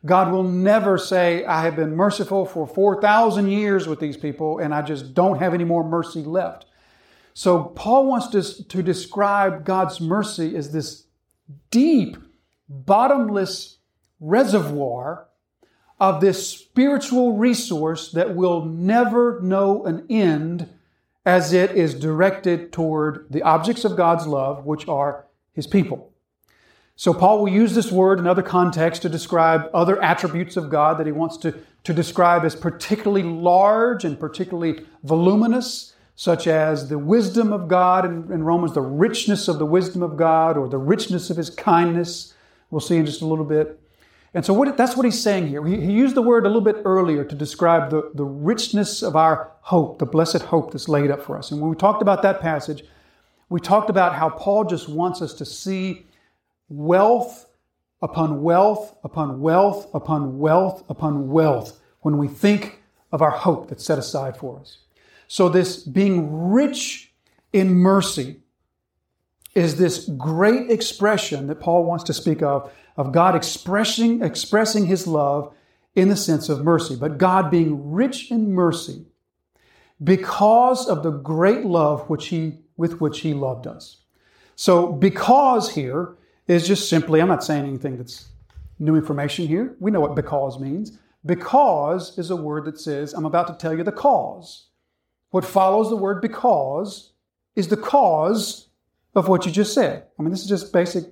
God 0.05 0.32
will 0.32 0.43
never 0.43 0.98
say, 0.98 1.46
I 1.46 1.63
have 1.63 1.77
been 1.77 1.96
merciful 1.96 2.46
for 2.46 2.67
4,000 2.67 3.50
years 3.50 3.88
with 3.88 4.01
these 4.01 4.17
people 4.17 4.60
and 4.60 4.74
I 4.74 4.82
just 4.82 5.13
don't 5.13 5.39
have 5.39 5.53
any 5.53 5.63
more 5.63 5.84
mercy 5.84 6.22
left. 6.22 6.65
So 7.34 7.63
Paul 7.63 8.08
wants 8.08 8.27
to, 8.27 8.67
to 8.67 8.84
describe 8.84 9.63
God's 9.63 10.01
mercy 10.01 10.55
as 10.58 10.72
this 10.72 11.02
deep, 11.72 12.18
bottomless 12.68 13.78
reservoir 14.20 15.28
of 16.00 16.22
this 16.22 16.48
spiritual 16.48 17.38
resource 17.38 18.12
that 18.12 18.36
will 18.36 18.66
never 18.66 19.40
know 19.42 19.86
an 19.86 20.06
end 20.10 20.70
as 21.26 21.54
it 21.54 21.72
is 21.72 21.94
directed 21.94 22.74
toward 22.74 23.28
the 23.30 23.42
objects 23.42 23.86
of 23.86 23.96
God's 23.96 24.28
love, 24.28 24.66
which 24.66 24.88
are 24.88 25.26
his 25.54 25.68
people. 25.68 26.12
So 26.96 27.14
Paul 27.14 27.40
will 27.40 27.50
use 27.50 27.74
this 27.74 27.92
word 27.92 28.20
in 28.20 28.28
other 28.28 28.44
contexts 28.44 29.02
to 29.02 29.10
describe 29.10 29.70
other 29.74 30.02
attributes 30.02 30.58
of 30.58 30.70
God 30.70 31.00
that 31.00 31.08
he 31.08 31.12
wants 31.12 31.38
to, 31.38 31.58
to 31.86 31.94
describe 31.94 32.46
as 32.46 32.56
particularly 32.56 33.24
large 33.24 34.06
and 34.06 34.20
particularly 34.20 34.86
voluminous, 35.04 35.93
such 36.15 36.48
as 36.48 36.89
the 36.89 37.00
wisdom 37.00 37.51
of 37.51 37.67
God 37.67 38.05
in, 38.05 38.32
in 38.32 38.43
Romans, 38.43 38.74
the 38.74 38.82
richness 38.82 39.48
of 39.48 39.60
the 39.60 39.65
wisdom 39.65 40.03
of 40.03 40.15
God, 40.15 40.58
or 40.58 40.67
the 40.67 40.77
richness 40.77 41.29
of 41.29 41.38
his 41.38 41.50
kindness. 41.50 42.34
We'll 42.70 42.82
see 42.82 42.98
in 42.98 43.05
just 43.05 43.22
a 43.22 43.25
little 43.25 43.46
bit. 43.46 43.79
And 44.34 44.43
so 44.43 44.53
what, 44.53 44.75
that's 44.77 44.96
what 44.96 45.05
he's 45.05 45.22
saying 45.22 45.48
here. 45.48 45.65
He, 45.65 45.79
he, 45.79 45.91
used 45.91 46.15
the 46.15 46.22
word 46.22 46.46
a 46.46 46.50
little 46.50 46.62
bit 46.62 46.82
earlier 46.86 47.24
to 47.24 47.36
describe 47.36 47.91
the, 47.91 48.12
the 48.15 48.25
richness 48.25 49.03
of 49.03 49.15
our 49.15 49.51
hope, 49.62 50.00
the 50.00 50.05
blessed 50.05 50.41
hope 50.41 50.72
that's 50.72 50.89
laid 50.89 51.12
up 51.12 51.22
for 51.22 51.38
us. 51.38 51.51
And 51.51 51.62
when 51.62 51.70
we 51.70 51.75
talked 51.75 52.01
about 52.01 52.24
that 52.24 52.41
passage, 52.41 52.84
we 53.50 53.60
talked 53.60 53.91
about 53.91 54.15
how 54.15 54.29
Paul 54.29 54.63
just 54.63 54.89
wants 54.89 55.22
us 55.22 55.34
to 55.36 55.46
see 55.46 56.08
wealth 56.70 57.48
upon 58.01 58.41
wealth 58.41 58.96
upon 59.03 59.39
wealth 59.39 59.88
upon 59.93 60.39
wealth 60.39 60.84
upon 60.89 61.29
wealth 61.29 61.79
when 62.01 62.17
we 62.17 62.27
think 62.27 62.82
of 63.12 63.22
our 63.22 63.32
hope 63.32 63.70
that's 63.70 63.86
set 63.86 64.00
aside 64.00 64.36
for 64.36 64.60
us. 64.60 64.79
So, 65.34 65.50
this 65.50 65.78
being 65.78 66.52
rich 66.52 67.12
in 67.54 67.74
mercy 67.74 68.42
is 69.56 69.78
this 69.78 70.08
great 70.10 70.70
expression 70.70 71.48
that 71.48 71.60
Paul 71.60 71.86
wants 71.86 72.04
to 72.04 72.13
speak 72.13 72.44
of 72.44 72.72
of 72.98 73.12
God 73.12 73.36
expressing, 73.36 74.22
expressing 74.22 74.86
his 74.86 75.08
love 75.08 75.52
in 75.96 76.10
the 76.10 76.16
sense 76.16 76.50
of 76.50 76.63
mercy, 76.63 76.96
but 76.96 77.18
God 77.18 77.50
being 77.50 77.92
rich 77.92 78.30
in 78.30 78.52
mercy 78.52 79.08
because 80.04 80.88
of 80.88 81.02
the 81.02 81.10
great 81.10 81.66
love 81.66 82.08
which 82.12 82.28
he, 82.28 82.60
with 82.78 83.02
which 83.02 83.22
he 83.22 83.34
loved 83.34 83.66
us. 83.66 84.02
So, 84.56 84.92
because 84.92 85.74
here 85.74 86.16
is 86.48 86.68
just 86.68 86.88
simply, 86.88 87.20
I'm 87.20 87.28
not 87.28 87.44
saying 87.44 87.66
anything 87.66 87.98
that's 87.98 88.28
new 88.78 88.96
information 88.96 89.48
here. 89.48 89.75
We 89.80 89.90
know 89.90 90.00
what 90.00 90.13
because 90.13 90.60
means. 90.60 91.00
Because 91.25 92.20
is 92.20 92.30
a 92.30 92.36
word 92.36 92.66
that 92.66 92.80
says, 92.80 93.13
I'm 93.13 93.25
about 93.25 93.48
to 93.48 93.56
tell 93.56 93.75
you 93.75 93.84
the 93.84 93.92
cause. 93.92 94.68
What 95.34 95.46
follows 95.46 95.90
the 95.90 95.96
word 95.96 96.22
because 96.22 97.13
is 97.56 97.68
the 97.68 97.75
cause 97.75 98.68
of 99.16 99.28
what 99.28 99.48
you 99.48 99.52
just 99.52 99.74
said. 99.74 100.06
I 100.20 100.22
mean, 100.22 100.30
this 100.30 100.44
is 100.44 100.48
just 100.48 100.72
basic 100.72 101.06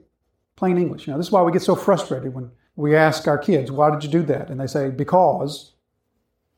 plain 0.56 0.78
English. 0.78 1.08
You 1.08 1.14
know, 1.14 1.18
this 1.18 1.26
is 1.26 1.32
why 1.32 1.42
we 1.42 1.52
get 1.52 1.64
so 1.64 1.76
frustrated 1.76 2.32
when 2.36 2.52
we 2.76 2.96
ask 2.96 3.28
our 3.28 3.40
kids, 3.40 3.72
"Why 3.72 3.90
did 3.90 4.04
you 4.04 4.12
do 4.12 4.22
that?" 4.28 4.52
and 4.52 4.60
they 4.60 4.68
say, 4.68 4.92
"Because." 4.92 5.74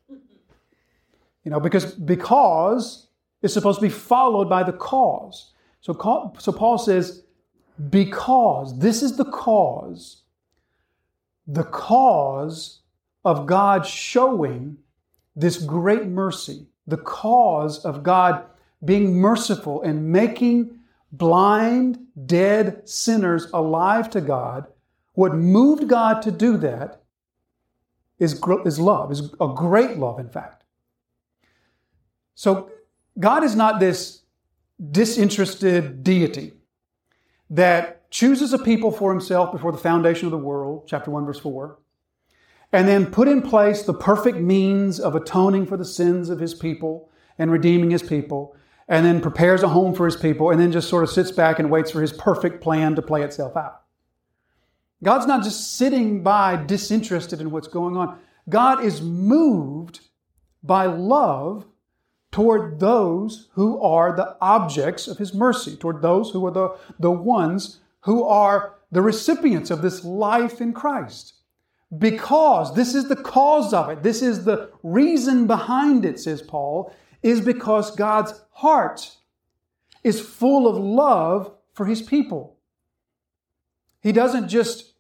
You 0.10 1.52
know, 1.52 1.62
because 1.62 1.86
because 1.86 3.08
is 3.42 3.54
supposed 3.54 3.80
to 3.80 3.86
be 3.86 3.90
followed 3.90 4.50
by 4.50 4.64
the 4.64 4.74
cause. 4.74 5.54
So, 5.80 5.94
so 6.40 6.52
Paul 6.52 6.78
says, 6.78 7.24
because 7.90 8.78
this 8.78 9.02
is 9.02 9.16
the 9.16 9.24
cause, 9.24 10.24
the 11.48 11.64
cause 11.64 12.82
of 13.24 13.46
God 13.46 13.86
showing 13.86 14.80
this 15.34 15.58
great 15.58 16.08
mercy, 16.08 16.68
the 16.88 16.98
cause 16.98 17.84
of 17.86 18.04
God 18.04 18.46
being 18.84 19.16
merciful 19.16 19.82
and 19.82 20.12
making 20.12 20.80
blind, 21.12 22.00
dead 22.26 22.88
sinners 22.88 23.48
alive 23.54 24.10
to 24.10 24.22
God, 24.22 24.68
what 25.14 25.36
moved 25.36 25.88
God 25.88 26.22
to 26.24 26.32
do 26.32 26.58
that 26.58 27.02
is, 28.20 28.42
is 28.66 28.80
love, 28.80 29.12
is 29.12 29.34
a 29.40 29.48
great 29.56 29.98
love, 29.98 30.20
in 30.20 30.30
fact. 30.30 30.64
So 32.36 32.72
God 33.20 33.44
is 33.44 33.56
not 33.56 33.80
this 33.80 34.24
disinterested 34.92 36.04
deity 36.04 36.54
that 37.50 38.10
chooses 38.10 38.54
a 38.54 38.60
people 38.60 38.92
for 38.92 39.12
himself 39.12 39.52
before 39.52 39.72
the 39.72 39.78
foundation 39.78 40.26
of 40.26 40.32
the 40.32 40.38
world, 40.38 40.86
chapter 40.88 41.12
1, 41.12 41.26
verse 41.26 41.40
4, 41.40 41.78
and 42.74 42.88
then 42.88 43.06
put 43.06 43.28
in 43.28 43.42
place 43.42 43.84
the 43.84 43.94
perfect 43.94 44.40
means 44.40 45.00
of 45.00 45.16
atoning 45.16 45.68
for 45.68 45.78
the 45.78 45.86
sins 45.86 46.30
of 46.30 46.40
his 46.40 46.56
people 46.56 47.10
and 47.38 47.52
redeeming 47.52 47.92
his 47.92 48.04
people, 48.04 48.56
and 48.88 49.06
then 49.06 49.22
prepares 49.22 49.64
a 49.64 49.70
home 49.70 49.94
for 49.94 50.06
his 50.06 50.16
people, 50.16 50.50
and 50.50 50.60
then 50.60 50.72
just 50.72 50.90
sort 50.90 51.04
of 51.04 51.10
sits 51.10 51.32
back 51.32 51.60
and 51.60 51.70
waits 51.70 51.92
for 51.92 52.02
his 52.02 52.12
perfect 52.12 52.62
plan 52.62 52.96
to 52.96 53.02
play 53.02 53.22
itself 53.22 53.56
out. 53.56 53.84
God's 55.04 55.28
not 55.28 55.44
just 55.44 55.78
sitting 55.78 56.24
by 56.24 56.56
disinterested 56.56 57.40
in 57.42 57.52
what's 57.52 57.68
going 57.68 57.96
on. 57.96 58.20
God 58.50 58.84
is 58.84 59.02
moved 59.02 60.02
by 60.64 60.86
love 60.86 61.66
toward 62.32 62.80
those 62.80 63.50
who 63.54 63.80
are 63.82 64.16
the 64.16 64.36
objects 64.42 65.08
of 65.08 65.18
his 65.18 65.34
mercy, 65.34 65.76
toward 65.76 66.02
those 66.02 66.32
who 66.32 66.46
are 66.46 66.52
the, 66.52 66.76
the 67.00 67.12
ones 67.12 67.80
who 68.02 68.24
are 68.24 68.76
the 68.92 69.02
recipients 69.02 69.70
of 69.70 69.82
this 69.82 70.04
life 70.04 70.60
in 70.60 70.74
Christ. 70.74 71.36
Because 71.98 72.74
this 72.76 72.96
is 72.96 73.08
the 73.08 73.16
cause 73.16 73.74
of 73.74 73.90
it, 73.90 74.04
this 74.04 74.22
is 74.22 74.46
the 74.46 74.72
reason 74.82 75.48
behind 75.48 76.06
it, 76.06 76.20
says 76.20 76.42
Paul, 76.42 76.94
is 77.22 77.42
because 77.42 77.96
God's 77.96 78.34
heart 78.52 79.18
is 80.04 80.20
full 80.20 80.68
of 80.68 80.78
love 80.78 81.54
for 81.74 81.86
his 81.86 82.02
people. 82.02 82.58
He 84.02 84.12
doesn't 84.12 84.50
just 84.50 84.94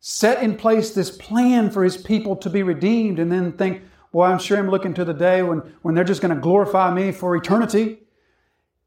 set 0.00 0.42
in 0.42 0.56
place 0.56 0.90
this 0.90 1.16
plan 1.16 1.70
for 1.70 1.84
his 1.84 1.96
people 1.96 2.36
to 2.36 2.50
be 2.50 2.62
redeemed 2.62 3.18
and 3.18 3.30
then 3.30 3.52
think, 3.52 3.82
well, 4.12 4.30
I'm 4.30 4.38
sure 4.38 4.58
I'm 4.58 4.68
looking 4.68 4.94
to 4.94 5.04
the 5.04 5.14
day 5.14 5.42
when, 5.42 5.58
when 5.82 5.94
they're 5.94 6.04
just 6.04 6.20
going 6.20 6.34
to 6.34 6.40
glorify 6.40 6.92
me 6.92 7.12
for 7.12 7.36
eternity. 7.36 8.00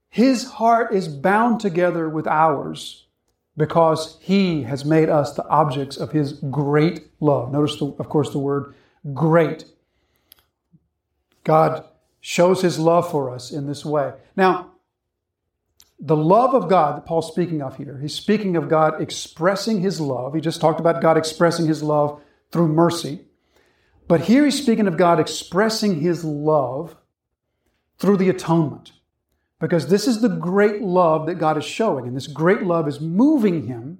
His 0.09 0.45
heart 0.45 0.93
is 0.93 1.07
bound 1.07 1.59
together 1.59 2.07
with 2.07 2.27
ours 2.27 3.04
because 3.57 4.17
he 4.21 4.63
has 4.63 4.83
made 4.83 5.09
us 5.09 5.33
the 5.33 5.47
objects 5.47 5.97
of 5.97 6.12
his 6.12 6.33
great 6.33 7.07
love. 7.19 7.51
Notice, 7.51 7.77
the, 7.77 7.85
of 8.00 8.09
course, 8.09 8.31
the 8.31 8.39
word 8.39 8.74
great. 9.13 9.65
God 11.43 11.85
shows 12.19 12.62
his 12.62 12.79
love 12.79 13.09
for 13.09 13.29
us 13.29 13.51
in 13.51 13.67
this 13.67 13.85
way. 13.85 14.13
Now, 14.35 14.71
the 16.00 16.15
love 16.17 16.53
of 16.53 16.69
God 16.69 16.97
that 16.97 17.05
Paul's 17.05 17.27
speaking 17.31 17.62
of 17.62 17.77
here, 17.77 17.97
he's 18.01 18.13
speaking 18.13 18.57
of 18.57 18.67
God 18.67 19.01
expressing 19.01 19.81
his 19.81 20.01
love. 20.01 20.33
He 20.33 20.41
just 20.41 20.59
talked 20.59 20.79
about 20.79 21.01
God 21.01 21.17
expressing 21.17 21.67
his 21.67 21.81
love 21.81 22.21
through 22.51 22.67
mercy. 22.67 23.21
But 24.07 24.21
here 24.21 24.43
he's 24.43 24.62
speaking 24.62 24.88
of 24.88 24.97
God 24.97 25.19
expressing 25.19 26.01
his 26.01 26.25
love 26.25 26.95
through 27.97 28.17
the 28.17 28.29
atonement. 28.29 28.91
Because 29.65 29.88
this 29.88 30.07
is 30.07 30.22
the 30.22 30.29
great 30.29 30.84
love 30.84 31.25
that 31.25 31.36
God 31.36 31.57
is 31.57 31.65
showing. 31.65 32.05
And 32.05 32.15
this 32.15 32.27
great 32.27 32.62
love 32.62 32.88
is 32.88 33.01
moving 33.01 33.65
him 33.65 33.98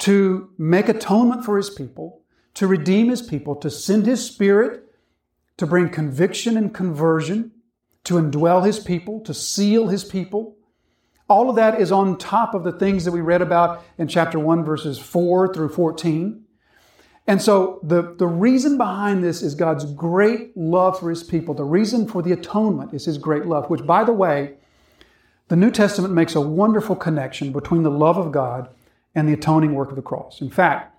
to 0.00 0.50
make 0.58 0.90
atonement 0.90 1.42
for 1.42 1.56
his 1.56 1.70
people, 1.70 2.20
to 2.52 2.66
redeem 2.66 3.08
his 3.08 3.22
people, 3.22 3.56
to 3.56 3.70
send 3.70 4.04
his 4.04 4.26
spirit 4.26 4.84
to 5.56 5.66
bring 5.66 5.88
conviction 5.88 6.56
and 6.56 6.74
conversion, 6.74 7.52
to 8.04 8.14
indwell 8.14 8.64
his 8.64 8.78
people, 8.78 9.20
to 9.20 9.32
seal 9.32 9.88
his 9.88 10.04
people. 10.04 10.56
All 11.28 11.48
of 11.48 11.56
that 11.56 11.80
is 11.80 11.90
on 11.90 12.18
top 12.18 12.54
of 12.54 12.64
the 12.64 12.72
things 12.72 13.04
that 13.04 13.12
we 13.12 13.20
read 13.20 13.40
about 13.40 13.82
in 13.96 14.08
chapter 14.08 14.38
1, 14.38 14.64
verses 14.64 14.98
4 14.98 15.54
through 15.54 15.70
14. 15.70 16.44
And 17.26 17.40
so 17.40 17.80
the, 17.82 18.14
the 18.18 18.26
reason 18.26 18.76
behind 18.76 19.24
this 19.24 19.40
is 19.40 19.54
God's 19.54 19.86
great 19.94 20.54
love 20.56 21.00
for 21.00 21.08
his 21.08 21.22
people. 21.22 21.54
The 21.54 21.64
reason 21.64 22.06
for 22.06 22.20
the 22.20 22.32
atonement 22.32 22.92
is 22.92 23.06
his 23.06 23.16
great 23.16 23.46
love, 23.46 23.70
which, 23.70 23.86
by 23.86 24.04
the 24.04 24.12
way, 24.12 24.56
the 25.48 25.56
New 25.56 25.70
Testament 25.70 26.14
makes 26.14 26.34
a 26.34 26.40
wonderful 26.40 26.96
connection 26.96 27.52
between 27.52 27.82
the 27.82 27.90
love 27.90 28.16
of 28.16 28.32
God 28.32 28.68
and 29.14 29.28
the 29.28 29.34
atoning 29.34 29.74
work 29.74 29.90
of 29.90 29.96
the 29.96 30.02
cross. 30.02 30.40
In 30.40 30.50
fact, 30.50 30.90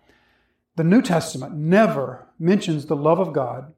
the 0.75 0.83
New 0.83 1.01
Testament 1.01 1.55
never 1.55 2.27
mentions 2.37 2.85
the 2.85 2.95
love 2.95 3.19
of 3.19 3.33
God 3.33 3.73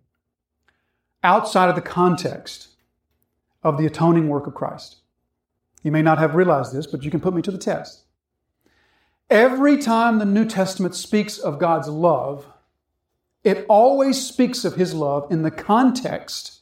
outside 1.24 1.70
of 1.70 1.76
the 1.76 1.82
context 1.82 2.70
of 3.64 3.78
the 3.78 3.86
atoning 3.86 4.28
work 4.28 4.48
of 4.48 4.56
Christ. 4.56 4.98
You 5.84 5.92
may 5.92 6.02
not 6.02 6.18
have 6.18 6.36
realized 6.36 6.74
this, 6.74 6.88
but 6.88 7.04
you 7.04 7.12
can 7.12 7.20
put 7.20 7.34
me 7.34 7.42
to 7.44 7.52
the 7.52 7.58
test. 7.58 8.04
Every 9.30 9.78
time 9.78 10.20
the 10.20 10.26
New 10.26 10.46
Testament 10.46 10.96
speaks 10.96 11.38
of 11.38 11.60
God's 11.60 11.88
love, 11.88 12.46
it 13.44 13.66
always 13.70 14.26
speaks 14.26 14.66
of 14.66 14.76
His 14.76 14.94
love 14.94 15.32
in 15.32 15.44
the 15.44 15.52
context 15.52 16.62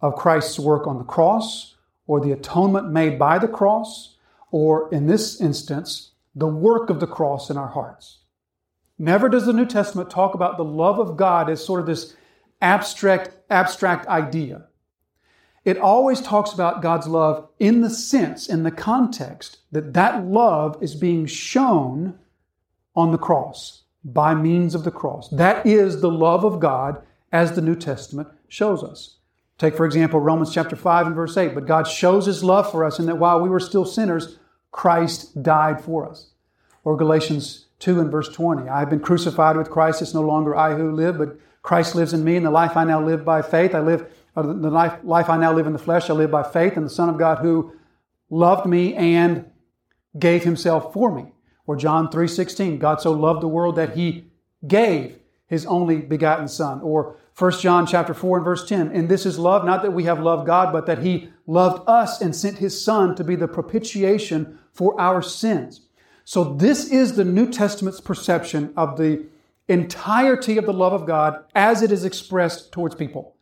of 0.00 0.16
Christ's 0.16 0.58
work 0.58 0.86
on 0.86 0.98
the 0.98 1.04
cross 1.04 1.76
or 2.10 2.18
the 2.18 2.32
atonement 2.32 2.90
made 2.90 3.16
by 3.20 3.38
the 3.38 3.46
cross, 3.46 4.16
or 4.50 4.92
in 4.92 5.06
this 5.06 5.40
instance, 5.40 6.10
the 6.34 6.44
work 6.44 6.90
of 6.90 6.98
the 6.98 7.06
cross 7.06 7.48
in 7.50 7.56
our 7.56 7.68
hearts. 7.68 8.18
Never 8.98 9.28
does 9.28 9.46
the 9.46 9.52
New 9.52 9.64
Testament 9.64 10.10
talk 10.10 10.34
about 10.34 10.56
the 10.56 10.64
love 10.64 10.98
of 10.98 11.16
God 11.16 11.48
as 11.48 11.64
sort 11.64 11.78
of 11.78 11.86
this 11.86 12.16
abstract, 12.60 13.30
abstract 13.48 14.08
idea. 14.08 14.66
It 15.64 15.78
always 15.78 16.20
talks 16.20 16.52
about 16.52 16.82
God's 16.82 17.06
love 17.06 17.46
in 17.60 17.80
the 17.80 17.90
sense, 17.90 18.48
in 18.48 18.64
the 18.64 18.72
context, 18.72 19.58
that 19.70 19.94
that 19.94 20.24
love 20.24 20.82
is 20.82 20.96
being 20.96 21.26
shown 21.26 22.18
on 22.96 23.12
the 23.12 23.18
cross 23.18 23.84
by 24.02 24.34
means 24.34 24.74
of 24.74 24.82
the 24.82 24.90
cross. 24.90 25.28
That 25.28 25.64
is 25.64 26.00
the 26.00 26.10
love 26.10 26.44
of 26.44 26.58
God 26.58 27.04
as 27.30 27.52
the 27.52 27.62
New 27.62 27.76
Testament 27.76 28.26
shows 28.48 28.82
us. 28.82 29.19
Take, 29.60 29.76
for 29.76 29.84
example, 29.84 30.20
Romans 30.20 30.54
chapter 30.54 30.74
5 30.74 31.08
and 31.08 31.14
verse 31.14 31.36
8. 31.36 31.54
But 31.54 31.66
God 31.66 31.86
shows 31.86 32.24
his 32.24 32.42
love 32.42 32.70
for 32.70 32.82
us 32.82 32.98
in 32.98 33.04
that 33.04 33.18
while 33.18 33.42
we 33.42 33.50
were 33.50 33.60
still 33.60 33.84
sinners, 33.84 34.38
Christ 34.70 35.42
died 35.42 35.84
for 35.84 36.08
us. 36.08 36.30
Or 36.82 36.96
Galatians 36.96 37.66
2 37.80 38.00
and 38.00 38.10
verse 38.10 38.30
20. 38.30 38.70
I 38.70 38.78
have 38.78 38.88
been 38.88 39.00
crucified 39.00 39.58
with 39.58 39.68
Christ. 39.68 40.00
It's 40.00 40.14
no 40.14 40.22
longer 40.22 40.56
I 40.56 40.76
who 40.76 40.90
live, 40.90 41.18
but 41.18 41.36
Christ 41.60 41.94
lives 41.94 42.14
in 42.14 42.24
me, 42.24 42.36
and 42.36 42.46
the 42.46 42.50
life 42.50 42.74
I 42.74 42.84
now 42.84 43.04
live 43.04 43.22
by 43.22 43.42
faith. 43.42 43.74
I 43.74 43.80
live 43.80 44.10
the 44.34 44.42
life, 44.42 44.98
life 45.02 45.28
I 45.28 45.36
now 45.36 45.52
live 45.52 45.66
in 45.66 45.74
the 45.74 45.78
flesh, 45.78 46.08
I 46.08 46.14
live 46.14 46.30
by 46.30 46.42
faith 46.42 46.78
in 46.78 46.82
the 46.82 46.88
Son 46.88 47.10
of 47.10 47.18
God 47.18 47.40
who 47.40 47.74
loved 48.30 48.66
me 48.66 48.94
and 48.94 49.44
gave 50.18 50.42
himself 50.44 50.94
for 50.94 51.14
me. 51.14 51.34
Or 51.66 51.76
John 51.76 52.08
3:16, 52.08 52.78
God 52.78 53.02
so 53.02 53.12
loved 53.12 53.42
the 53.42 53.48
world 53.48 53.76
that 53.76 53.94
he 53.94 54.32
gave 54.66 55.19
his 55.50 55.66
only 55.66 55.96
begotten 55.96 56.46
son. 56.46 56.80
Or 56.80 57.16
1 57.36 57.52
John 57.58 57.84
chapter 57.84 58.14
4 58.14 58.38
and 58.38 58.44
verse 58.44 58.66
10, 58.66 58.92
and 58.92 59.08
this 59.08 59.26
is 59.26 59.38
love, 59.38 59.64
not 59.64 59.82
that 59.82 59.90
we 59.90 60.04
have 60.04 60.20
loved 60.20 60.46
God, 60.46 60.72
but 60.72 60.86
that 60.86 61.02
he 61.02 61.28
loved 61.46 61.82
us 61.88 62.20
and 62.20 62.34
sent 62.34 62.58
his 62.58 62.82
son 62.82 63.16
to 63.16 63.24
be 63.24 63.34
the 63.34 63.48
propitiation 63.48 64.60
for 64.72 64.98
our 65.00 65.20
sins. 65.20 65.82
So 66.24 66.54
this 66.54 66.88
is 66.88 67.16
the 67.16 67.24
New 67.24 67.50
Testament's 67.50 68.00
perception 68.00 68.72
of 68.76 68.96
the 68.96 69.26
entirety 69.66 70.56
of 70.56 70.66
the 70.66 70.72
love 70.72 70.92
of 70.92 71.04
God 71.04 71.44
as 71.56 71.82
it 71.82 71.90
is 71.90 72.04
expressed 72.04 72.70
towards 72.70 72.94
people. 72.94 73.34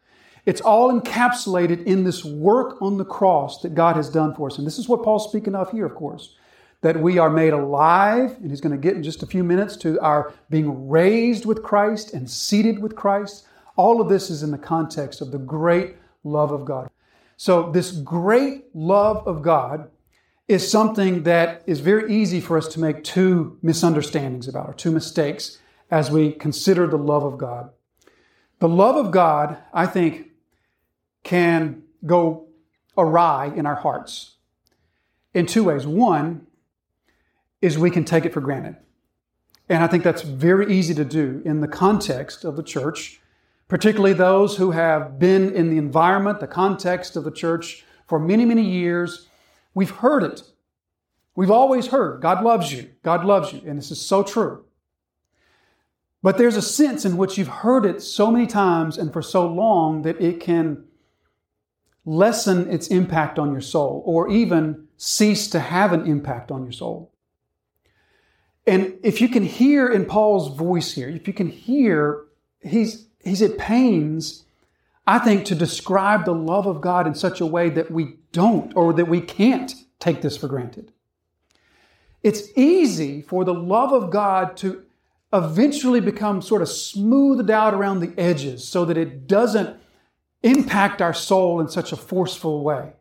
It's 0.46 0.62
all 0.62 0.98
encapsulated 0.98 1.84
in 1.84 2.04
this 2.04 2.24
work 2.24 2.80
on 2.80 2.96
the 2.96 3.04
cross 3.04 3.60
that 3.60 3.74
God 3.74 3.96
has 3.96 4.08
done 4.08 4.34
for 4.34 4.46
us. 4.46 4.56
And 4.56 4.66
this 4.66 4.78
is 4.78 4.88
what 4.88 5.02
Paul's 5.02 5.28
speaking 5.28 5.54
of 5.54 5.70
here, 5.72 5.84
of 5.84 5.94
course. 5.94 6.36
That 6.82 7.00
we 7.00 7.18
are 7.18 7.30
made 7.30 7.52
alive, 7.52 8.36
and 8.40 8.50
he's 8.50 8.60
going 8.60 8.72
to 8.72 8.78
get 8.78 8.94
in 8.94 9.02
just 9.02 9.22
a 9.22 9.26
few 9.26 9.42
minutes 9.42 9.76
to 9.78 10.00
our 10.00 10.32
being 10.48 10.88
raised 10.88 11.44
with 11.44 11.62
Christ 11.62 12.12
and 12.14 12.30
seated 12.30 12.78
with 12.80 12.94
Christ. 12.94 13.46
All 13.76 14.00
of 14.00 14.08
this 14.08 14.30
is 14.30 14.42
in 14.42 14.52
the 14.52 14.58
context 14.58 15.20
of 15.20 15.32
the 15.32 15.38
great 15.38 15.96
love 16.22 16.52
of 16.52 16.64
God. 16.64 16.88
So, 17.36 17.70
this 17.70 17.92
great 17.92 18.66
love 18.74 19.26
of 19.26 19.42
God 19.42 19.90
is 20.48 20.68
something 20.68 21.24
that 21.24 21.62
is 21.66 21.80
very 21.80 22.12
easy 22.12 22.40
for 22.40 22.56
us 22.56 22.68
to 22.68 22.80
make 22.80 23.04
two 23.04 23.58
misunderstandings 23.62 24.48
about, 24.48 24.68
or 24.68 24.74
two 24.74 24.90
mistakes, 24.90 25.58
as 25.90 26.10
we 26.10 26.32
consider 26.32 26.86
the 26.86 26.96
love 26.96 27.22
of 27.22 27.38
God. 27.38 27.70
The 28.58 28.68
love 28.68 28.96
of 28.96 29.12
God, 29.12 29.58
I 29.72 29.86
think, 29.86 30.30
can 31.22 31.82
go 32.04 32.48
awry 32.96 33.52
in 33.54 33.66
our 33.66 33.76
hearts 33.76 34.34
in 35.32 35.46
two 35.46 35.64
ways. 35.64 35.86
One 35.86 36.47
is 37.60 37.78
we 37.78 37.90
can 37.90 38.04
take 38.04 38.24
it 38.24 38.32
for 38.32 38.40
granted. 38.40 38.76
And 39.68 39.82
I 39.82 39.86
think 39.86 40.04
that's 40.04 40.22
very 40.22 40.72
easy 40.72 40.94
to 40.94 41.04
do 41.04 41.42
in 41.44 41.60
the 41.60 41.68
context 41.68 42.44
of 42.44 42.56
the 42.56 42.62
church, 42.62 43.20
particularly 43.68 44.14
those 44.14 44.56
who 44.56 44.70
have 44.70 45.18
been 45.18 45.54
in 45.54 45.68
the 45.70 45.76
environment, 45.76 46.40
the 46.40 46.46
context 46.46 47.16
of 47.16 47.24
the 47.24 47.30
church 47.30 47.84
for 48.06 48.18
many, 48.18 48.44
many 48.44 48.62
years. 48.62 49.28
We've 49.74 49.90
heard 49.90 50.22
it. 50.22 50.42
We've 51.36 51.50
always 51.50 51.88
heard 51.88 52.20
God 52.22 52.42
loves 52.42 52.72
you. 52.72 52.90
God 53.02 53.24
loves 53.24 53.52
you. 53.52 53.62
And 53.66 53.78
this 53.78 53.90
is 53.90 54.00
so 54.00 54.22
true. 54.22 54.64
But 56.22 56.36
there's 56.36 56.56
a 56.56 56.62
sense 56.62 57.04
in 57.04 57.16
which 57.16 57.38
you've 57.38 57.48
heard 57.48 57.84
it 57.84 58.02
so 58.02 58.30
many 58.30 58.46
times 58.46 58.98
and 58.98 59.12
for 59.12 59.22
so 59.22 59.46
long 59.46 60.02
that 60.02 60.20
it 60.20 60.40
can 60.40 60.84
lessen 62.04 62.68
its 62.70 62.88
impact 62.88 63.38
on 63.38 63.52
your 63.52 63.60
soul 63.60 64.02
or 64.04 64.28
even 64.30 64.88
cease 64.96 65.46
to 65.48 65.60
have 65.60 65.92
an 65.92 66.06
impact 66.06 66.50
on 66.50 66.64
your 66.64 66.72
soul. 66.72 67.12
And 68.68 68.98
if 69.02 69.22
you 69.22 69.28
can 69.28 69.44
hear 69.44 69.88
in 69.88 70.04
Paul's 70.04 70.54
voice 70.54 70.92
here, 70.92 71.08
if 71.08 71.26
you 71.26 71.32
can 71.32 71.48
hear, 71.48 72.24
he's, 72.60 73.06
he's 73.24 73.40
at 73.40 73.56
pains, 73.56 74.44
I 75.06 75.18
think, 75.18 75.46
to 75.46 75.54
describe 75.54 76.26
the 76.26 76.34
love 76.34 76.66
of 76.66 76.82
God 76.82 77.06
in 77.06 77.14
such 77.14 77.40
a 77.40 77.46
way 77.46 77.70
that 77.70 77.90
we 77.90 78.18
don't 78.30 78.76
or 78.76 78.92
that 78.92 79.06
we 79.06 79.22
can't 79.22 79.74
take 79.98 80.20
this 80.20 80.36
for 80.36 80.48
granted. 80.48 80.92
It's 82.22 82.48
easy 82.56 83.22
for 83.22 83.42
the 83.42 83.54
love 83.54 83.92
of 83.92 84.10
God 84.10 84.54
to 84.58 84.84
eventually 85.32 86.00
become 86.00 86.42
sort 86.42 86.60
of 86.60 86.68
smoothed 86.68 87.50
out 87.50 87.72
around 87.72 88.00
the 88.00 88.12
edges 88.20 88.68
so 88.68 88.84
that 88.84 88.98
it 88.98 89.26
doesn't 89.26 89.78
impact 90.42 91.00
our 91.00 91.14
soul 91.14 91.58
in 91.58 91.68
such 91.68 91.90
a 91.90 91.96
forceful 91.96 92.62
way. 92.62 92.92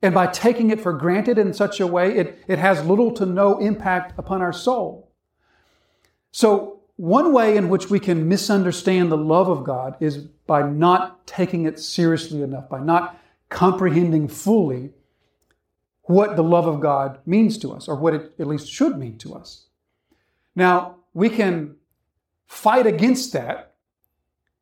And 0.00 0.14
by 0.14 0.28
taking 0.28 0.70
it 0.70 0.80
for 0.80 0.92
granted 0.92 1.38
in 1.38 1.52
such 1.52 1.80
a 1.80 1.86
way, 1.86 2.16
it, 2.16 2.44
it 2.46 2.58
has 2.58 2.84
little 2.84 3.10
to 3.12 3.26
no 3.26 3.58
impact 3.58 4.16
upon 4.16 4.42
our 4.42 4.52
soul. 4.52 5.10
So, 6.30 6.80
one 6.96 7.32
way 7.32 7.56
in 7.56 7.68
which 7.68 7.90
we 7.90 8.00
can 8.00 8.28
misunderstand 8.28 9.10
the 9.10 9.16
love 9.16 9.48
of 9.48 9.62
God 9.62 9.96
is 10.00 10.18
by 10.18 10.68
not 10.68 11.26
taking 11.28 11.64
it 11.64 11.78
seriously 11.78 12.42
enough, 12.42 12.68
by 12.68 12.80
not 12.80 13.20
comprehending 13.50 14.26
fully 14.26 14.90
what 16.02 16.34
the 16.34 16.42
love 16.42 16.66
of 16.66 16.80
God 16.80 17.18
means 17.24 17.56
to 17.58 17.72
us, 17.72 17.86
or 17.86 17.94
what 17.94 18.14
it 18.14 18.32
at 18.40 18.48
least 18.48 18.68
should 18.68 18.98
mean 18.98 19.16
to 19.18 19.34
us. 19.34 19.66
Now, 20.56 20.96
we 21.14 21.28
can 21.28 21.76
fight 22.46 22.86
against 22.86 23.32
that 23.34 23.74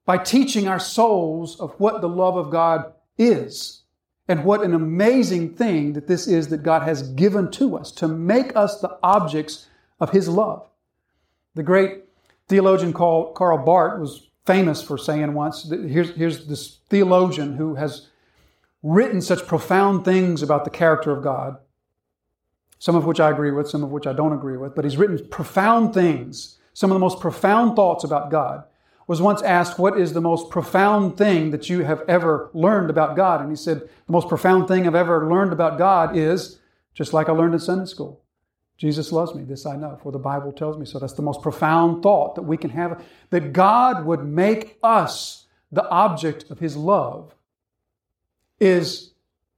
by 0.04 0.18
teaching 0.18 0.68
our 0.68 0.78
souls 0.78 1.58
of 1.58 1.72
what 1.78 2.00
the 2.00 2.08
love 2.08 2.36
of 2.36 2.50
God 2.50 2.92
is 3.16 3.82
and 4.28 4.44
what 4.44 4.62
an 4.62 4.74
amazing 4.74 5.54
thing 5.54 5.92
that 5.92 6.08
this 6.08 6.26
is 6.26 6.48
that 6.48 6.62
God 6.62 6.82
has 6.82 7.02
given 7.10 7.50
to 7.52 7.76
us 7.76 7.92
to 7.92 8.08
make 8.08 8.54
us 8.56 8.80
the 8.80 8.98
objects 9.02 9.66
of 10.00 10.10
His 10.10 10.28
love. 10.28 10.68
The 11.54 11.62
great 11.62 12.04
theologian 12.48 12.92
Karl 12.92 13.64
Barth 13.64 14.00
was 14.00 14.28
famous 14.44 14.82
for 14.82 14.98
saying 14.98 15.32
once 15.34 15.68
here's, 15.70 16.10
here's 16.10 16.46
this 16.46 16.78
theologian 16.88 17.56
who 17.56 17.76
has 17.76 18.08
written 18.82 19.20
such 19.20 19.46
profound 19.46 20.04
things 20.04 20.42
about 20.42 20.64
the 20.64 20.70
character 20.70 21.10
of 21.10 21.22
God, 21.22 21.56
some 22.78 22.94
of 22.94 23.04
which 23.04 23.20
I 23.20 23.30
agree 23.30 23.50
with, 23.50 23.68
some 23.68 23.82
of 23.82 23.90
which 23.90 24.06
I 24.06 24.12
don't 24.12 24.32
agree 24.32 24.56
with, 24.56 24.74
but 24.74 24.84
he's 24.84 24.96
written 24.96 25.26
profound 25.28 25.94
things, 25.94 26.58
some 26.72 26.90
of 26.90 26.94
the 26.94 27.00
most 27.00 27.20
profound 27.20 27.74
thoughts 27.74 28.04
about 28.04 28.30
God 28.30 28.64
was 29.06 29.20
once 29.20 29.42
asked, 29.42 29.78
What 29.78 29.98
is 29.98 30.12
the 30.12 30.20
most 30.20 30.50
profound 30.50 31.16
thing 31.16 31.50
that 31.50 31.68
you 31.68 31.84
have 31.84 32.02
ever 32.08 32.50
learned 32.52 32.90
about 32.90 33.16
God? 33.16 33.40
And 33.40 33.50
he 33.50 33.56
said, 33.56 33.80
The 33.80 34.12
most 34.12 34.28
profound 34.28 34.68
thing 34.68 34.86
I've 34.86 34.94
ever 34.94 35.28
learned 35.28 35.52
about 35.52 35.78
God 35.78 36.16
is 36.16 36.58
just 36.94 37.12
like 37.12 37.28
I 37.28 37.32
learned 37.32 37.54
in 37.54 37.60
Sunday 37.60 37.86
school. 37.86 38.22
Jesus 38.76 39.12
loves 39.12 39.34
me. 39.34 39.42
This 39.42 39.64
I 39.64 39.76
know, 39.76 39.98
for 40.02 40.12
the 40.12 40.18
Bible 40.18 40.52
tells 40.52 40.76
me 40.76 40.84
so. 40.84 40.98
That's 40.98 41.14
the 41.14 41.22
most 41.22 41.42
profound 41.42 42.02
thought 42.02 42.34
that 42.34 42.42
we 42.42 42.56
can 42.56 42.70
have 42.70 43.02
that 43.30 43.52
God 43.52 44.04
would 44.04 44.24
make 44.24 44.78
us 44.82 45.46
the 45.72 45.88
object 45.88 46.50
of 46.50 46.58
His 46.58 46.76
love 46.76 47.34
is 48.60 49.12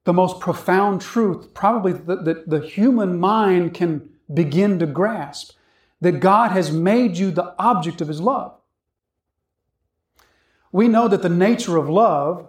the 0.04 0.12
most 0.12 0.40
profound 0.40 1.00
truth, 1.00 1.52
probably 1.52 1.92
that, 1.92 2.24
that 2.24 2.48
the 2.48 2.60
human 2.60 3.18
mind 3.18 3.74
can 3.74 4.08
begin 4.32 4.78
to 4.78 4.86
grasp. 4.86 5.52
That 6.00 6.20
God 6.20 6.52
has 6.52 6.70
made 6.70 7.16
you 7.16 7.30
the 7.30 7.54
object 7.58 8.00
of 8.00 8.08
His 8.08 8.20
love. 8.20 8.57
We 10.72 10.88
know 10.88 11.08
that 11.08 11.22
the 11.22 11.28
nature 11.28 11.76
of 11.76 11.88
love, 11.88 12.46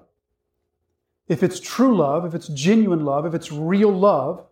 if 1.27 1.43
it's 1.43 1.59
true 1.59 1.95
love, 1.95 2.25
if 2.25 2.33
it's 2.33 2.47
genuine 2.47 3.05
love, 3.05 3.25
if 3.25 3.33
it's 3.33 3.51
real 3.51 3.91
love, 3.91 4.45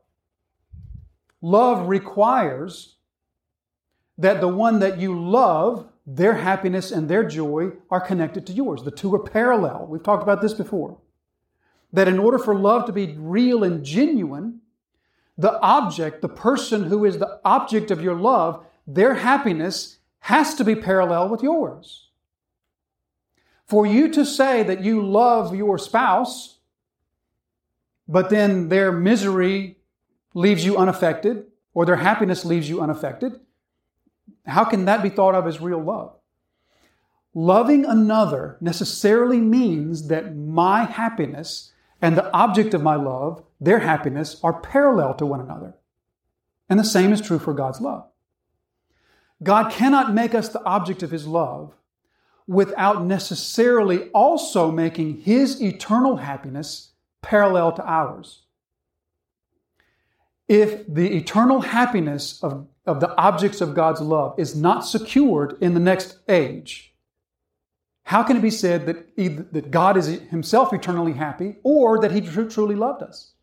love 1.41 1.87
requires 1.87 2.95
that 4.17 4.41
the 4.41 4.47
one 4.47 4.79
that 4.79 4.99
you 4.99 5.19
love, 5.19 5.87
their 6.05 6.35
happiness 6.35 6.91
and 6.91 7.09
their 7.09 7.23
joy 7.23 7.71
are 7.91 8.01
connected 8.01 8.47
to 8.47 8.53
yours. 8.53 8.83
The 8.83 8.91
two 8.91 9.13
are 9.13 9.23
parallel. 9.23 9.87
We've 9.89 10.03
talked 10.03 10.23
about 10.23 10.41
this 10.41 10.53
before. 10.53 10.97
That 11.93 12.07
in 12.07 12.19
order 12.19 12.39
for 12.39 12.55
love 12.55 12.85
to 12.85 12.91
be 12.91 13.15
real 13.17 13.63
and 13.63 13.83
genuine, 13.83 14.61
the 15.37 15.59
object, 15.59 16.21
the 16.21 16.29
person 16.29 16.85
who 16.85 17.05
is 17.05 17.19
the 17.19 17.39
object 17.45 17.91
of 17.91 18.01
your 18.01 18.15
love, 18.15 18.65
their 18.87 19.15
happiness 19.15 19.97
has 20.21 20.55
to 20.55 20.63
be 20.63 20.75
parallel 20.75 21.29
with 21.29 21.43
yours. 21.43 22.06
For 23.67 23.85
you 23.85 24.09
to 24.13 24.25
say 24.25 24.63
that 24.63 24.83
you 24.83 25.05
love 25.05 25.55
your 25.55 25.77
spouse, 25.77 26.59
but 28.07 28.29
then 28.29 28.69
their 28.69 28.91
misery 28.91 29.77
leaves 30.33 30.63
you 30.63 30.77
unaffected, 30.77 31.45
or 31.73 31.85
their 31.85 31.97
happiness 31.97 32.45
leaves 32.45 32.69
you 32.69 32.81
unaffected, 32.81 33.39
how 34.45 34.63
can 34.63 34.85
that 34.85 35.03
be 35.03 35.09
thought 35.09 35.35
of 35.35 35.45
as 35.45 35.59
real 35.59 35.81
love? 35.81 36.15
Loving 37.33 37.85
another 37.85 38.57
necessarily 38.61 39.39
means 39.39 40.07
that 40.07 40.35
my 40.35 40.85
happiness 40.85 41.73
and 42.01 42.15
the 42.15 42.31
object 42.31 42.73
of 42.73 42.81
my 42.81 42.95
love, 42.95 43.43
their 43.59 43.79
happiness, 43.79 44.39
are 44.43 44.61
parallel 44.61 45.13
to 45.15 45.25
one 45.25 45.41
another. 45.41 45.75
And 46.69 46.79
the 46.79 46.83
same 46.83 47.11
is 47.11 47.21
true 47.21 47.39
for 47.39 47.53
God's 47.53 47.81
love. 47.81 48.07
God 49.43 49.71
cannot 49.71 50.13
make 50.13 50.33
us 50.33 50.49
the 50.49 50.63
object 50.63 51.03
of 51.03 51.11
His 51.11 51.27
love 51.27 51.73
without 52.47 53.03
necessarily 53.03 54.09
also 54.09 54.71
making 54.71 55.21
His 55.21 55.61
eternal 55.61 56.17
happiness 56.17 56.91
parallel 57.21 57.73
to 57.73 57.85
ours. 57.85 58.43
If 60.47 60.87
the 60.87 61.17
eternal 61.17 61.59
happiness 61.59 62.41
of, 62.41 62.67
of 62.85 63.01
the 63.01 63.13
objects 63.17 63.59
of 63.59 63.75
God's 63.75 63.99
love 63.99 64.39
is 64.39 64.55
not 64.55 64.85
secured 64.85 65.57
in 65.59 65.73
the 65.73 65.79
next 65.79 66.19
age, 66.29 66.93
how 68.03 68.23
can 68.23 68.37
it 68.37 68.41
be 68.41 68.49
said 68.49 68.85
that, 68.85 69.09
either, 69.17 69.45
that 69.51 69.69
God 69.69 69.97
is 69.97 70.07
himself 70.07 70.71
eternally 70.71 71.11
happy 71.11 71.57
or 71.63 71.99
that 71.99 72.13
he 72.13 72.21
tr- 72.21 72.43
truly 72.43 72.75
loved 72.75 73.03
us? 73.03 73.33